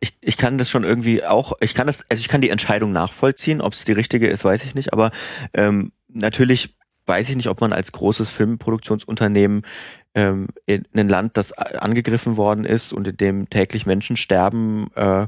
[0.00, 2.92] Ich, ich kann das schon irgendwie auch, ich kann das, also ich kann die Entscheidung
[2.92, 5.10] nachvollziehen, ob es die richtige ist, weiß ich nicht, aber
[5.54, 6.74] ähm, natürlich
[7.06, 9.66] weiß ich nicht, ob man als großes Filmproduktionsunternehmen
[10.14, 15.26] ähm, in ein Land, das angegriffen worden ist und in dem täglich Menschen sterben, äh,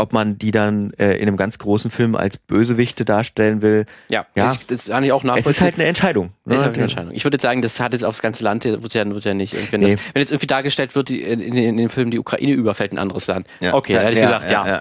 [0.00, 3.84] ob man die dann äh, in einem ganz großen Film als Bösewichte darstellen will.
[4.08, 4.46] Ja, ja.
[4.46, 5.50] Das, das ist eigentlich auch nachvollziehbar.
[5.50, 6.32] Es ist halt eine Entscheidung.
[6.46, 6.58] Ne?
[6.58, 7.12] Halt eine Entscheidung.
[7.14, 9.54] Ich würde jetzt sagen, das hat jetzt aufs ganze Land, wird ja, wird ja nicht.
[9.70, 9.96] Wenn, nee.
[9.96, 12.98] das, wenn jetzt irgendwie dargestellt wird, die, in, in, den Filmen, die Ukraine überfällt ein
[12.98, 13.46] anderes Land.
[13.60, 13.74] Ja.
[13.74, 14.80] Okay, da hätte ich gesagt, ja.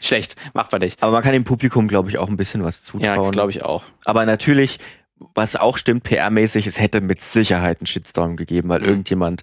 [0.00, 1.02] Schlecht, macht man nicht.
[1.02, 3.24] Aber man kann dem Publikum, glaube ich, auch ein bisschen was zutrauen.
[3.24, 3.82] Ja, glaube ich auch.
[4.04, 4.78] Aber natürlich
[5.18, 8.88] was auch stimmt, PR-mäßig, es hätte mit Sicherheit einen Shitstorm gegeben, weil mhm.
[8.88, 9.42] irgendjemand.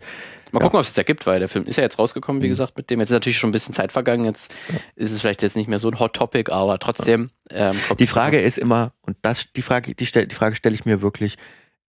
[0.52, 0.80] Mal gucken, ja.
[0.80, 2.52] ob es das ergibt, weil der Film ist ja jetzt rausgekommen, wie mhm.
[2.52, 3.00] gesagt, mit dem.
[3.00, 4.80] Jetzt ist natürlich schon ein bisschen Zeit vergangen, jetzt ja.
[4.96, 7.32] ist es vielleicht jetzt nicht mehr so ein Hot Topic, aber trotzdem.
[7.50, 10.86] Ähm, die Frage ist immer, und das, die Frage, die, stell, die Frage stelle ich
[10.86, 11.38] mir wirklich,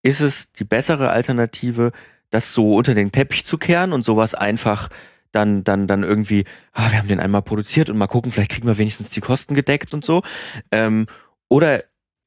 [0.03, 1.93] ist es die bessere Alternative,
[2.31, 4.89] das so unter den Teppich zu kehren und sowas einfach
[5.31, 8.67] dann, dann, dann irgendwie, ah, wir haben den einmal produziert und mal gucken, vielleicht kriegen
[8.67, 10.23] wir wenigstens die Kosten gedeckt und so.
[10.71, 11.07] Ähm,
[11.49, 11.85] oder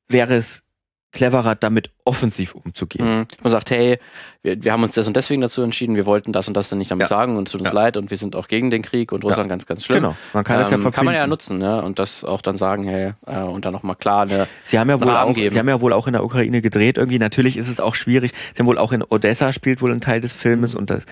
[0.07, 0.63] wäre es
[1.17, 3.19] cleverer, damit offensiv umzugehen.
[3.19, 3.27] Mhm.
[3.41, 3.99] Man sagt, hey,
[4.43, 6.77] wir, wir haben uns das und deswegen dazu entschieden, wir wollten das und das dann
[6.77, 7.07] nicht damit ja.
[7.07, 7.75] sagen und es tut uns ja.
[7.75, 9.49] leid und wir sind auch gegen den Krieg und Russland ja.
[9.49, 9.97] ganz, ganz schlimm.
[9.97, 10.95] Genau, man kann ähm, das ja verkünden.
[10.95, 11.81] Kann man ja nutzen, ne?
[11.81, 15.01] Und das auch dann sagen, hey, äh, und dann nochmal klar eine Sie haben ja
[15.01, 15.53] wohl auch, geben.
[15.53, 17.19] Sie haben ja wohl auch in der Ukraine gedreht irgendwie.
[17.19, 18.31] Natürlich ist es auch schwierig.
[18.53, 20.79] Sie haben wohl auch in Odessa spielt wohl ein Teil des Filmes mhm.
[20.79, 21.03] und das,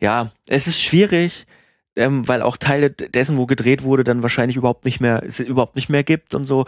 [0.00, 1.46] ja, es ist schwierig.
[1.96, 5.74] Ähm, weil auch Teile dessen, wo gedreht wurde, dann wahrscheinlich überhaupt nicht mehr, es überhaupt
[5.74, 6.64] nicht mehr gibt und so.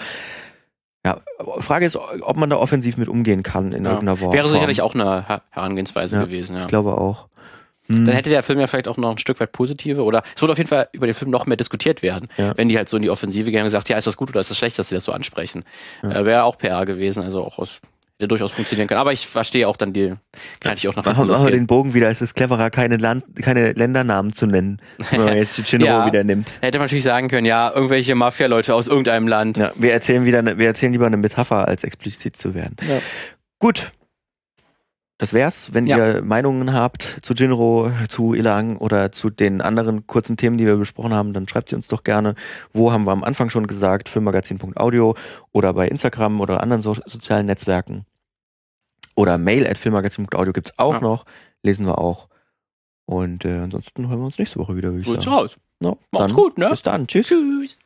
[1.05, 1.21] Ja,
[1.59, 3.91] Frage ist, ob man da offensiv mit umgehen kann in ja.
[3.91, 4.33] irgendeiner Form.
[4.33, 6.63] Wäre sicherlich auch eine Herangehensweise ja, gewesen, ja.
[6.63, 7.27] Ich glaube auch.
[7.89, 8.07] Hm.
[8.07, 10.53] Dann hätte der Film ja vielleicht auch noch ein Stück weit positive oder es würde
[10.53, 12.57] auf jeden Fall über den Film noch mehr diskutiert werden, ja.
[12.57, 14.39] wenn die halt so in die Offensive gehen und gesagt, ja, ist das gut oder
[14.39, 15.65] ist das schlecht, dass sie das so ansprechen.
[16.03, 17.81] Äh, Wäre auch PR gewesen, also auch aus
[18.23, 18.99] der durchaus funktionieren kann.
[18.99, 20.15] Aber ich verstehe auch dann die,
[20.61, 22.09] kann ich auch noch Machen wir den Bogen wieder.
[22.09, 26.07] Es ist cleverer, keine, Land, keine Ländernamen zu nennen, wenn man jetzt die Chinro ja,
[26.07, 26.49] wieder nimmt.
[26.61, 29.59] Hätte man natürlich sagen können, ja, irgendwelche Mafia-Leute aus irgendeinem Land.
[29.59, 32.77] Ja, wir erzählen wieder, wir erzählen lieber eine Metapher, als explizit zu werden.
[32.89, 33.01] Ja.
[33.59, 33.93] Gut.
[35.19, 35.73] Das wär's.
[35.73, 35.99] Wenn ja.
[35.99, 40.77] ihr Meinungen habt zu Jinro, zu Ilang oder zu den anderen kurzen Themen, die wir
[40.77, 42.35] besprochen haben, dann schreibt sie uns doch gerne.
[42.73, 44.09] Wo haben wir am Anfang schon gesagt?
[44.09, 45.15] Filmmagazin.audio
[45.53, 48.05] oder bei Instagram oder anderen so sozialen Netzwerken.
[49.15, 51.01] Oder mail at filmmagazin.audio gibt's auch ja.
[51.01, 51.25] noch.
[51.63, 52.29] Lesen wir auch.
[53.05, 55.29] Und äh, ansonsten hören wir uns nächste Woche wieder, würde ich sagen.
[55.29, 55.59] raus.
[55.81, 56.71] No, Macht's gut, ne?
[56.71, 57.07] Bis dann.
[57.07, 57.29] Tschüss.
[57.29, 57.79] Tschüss.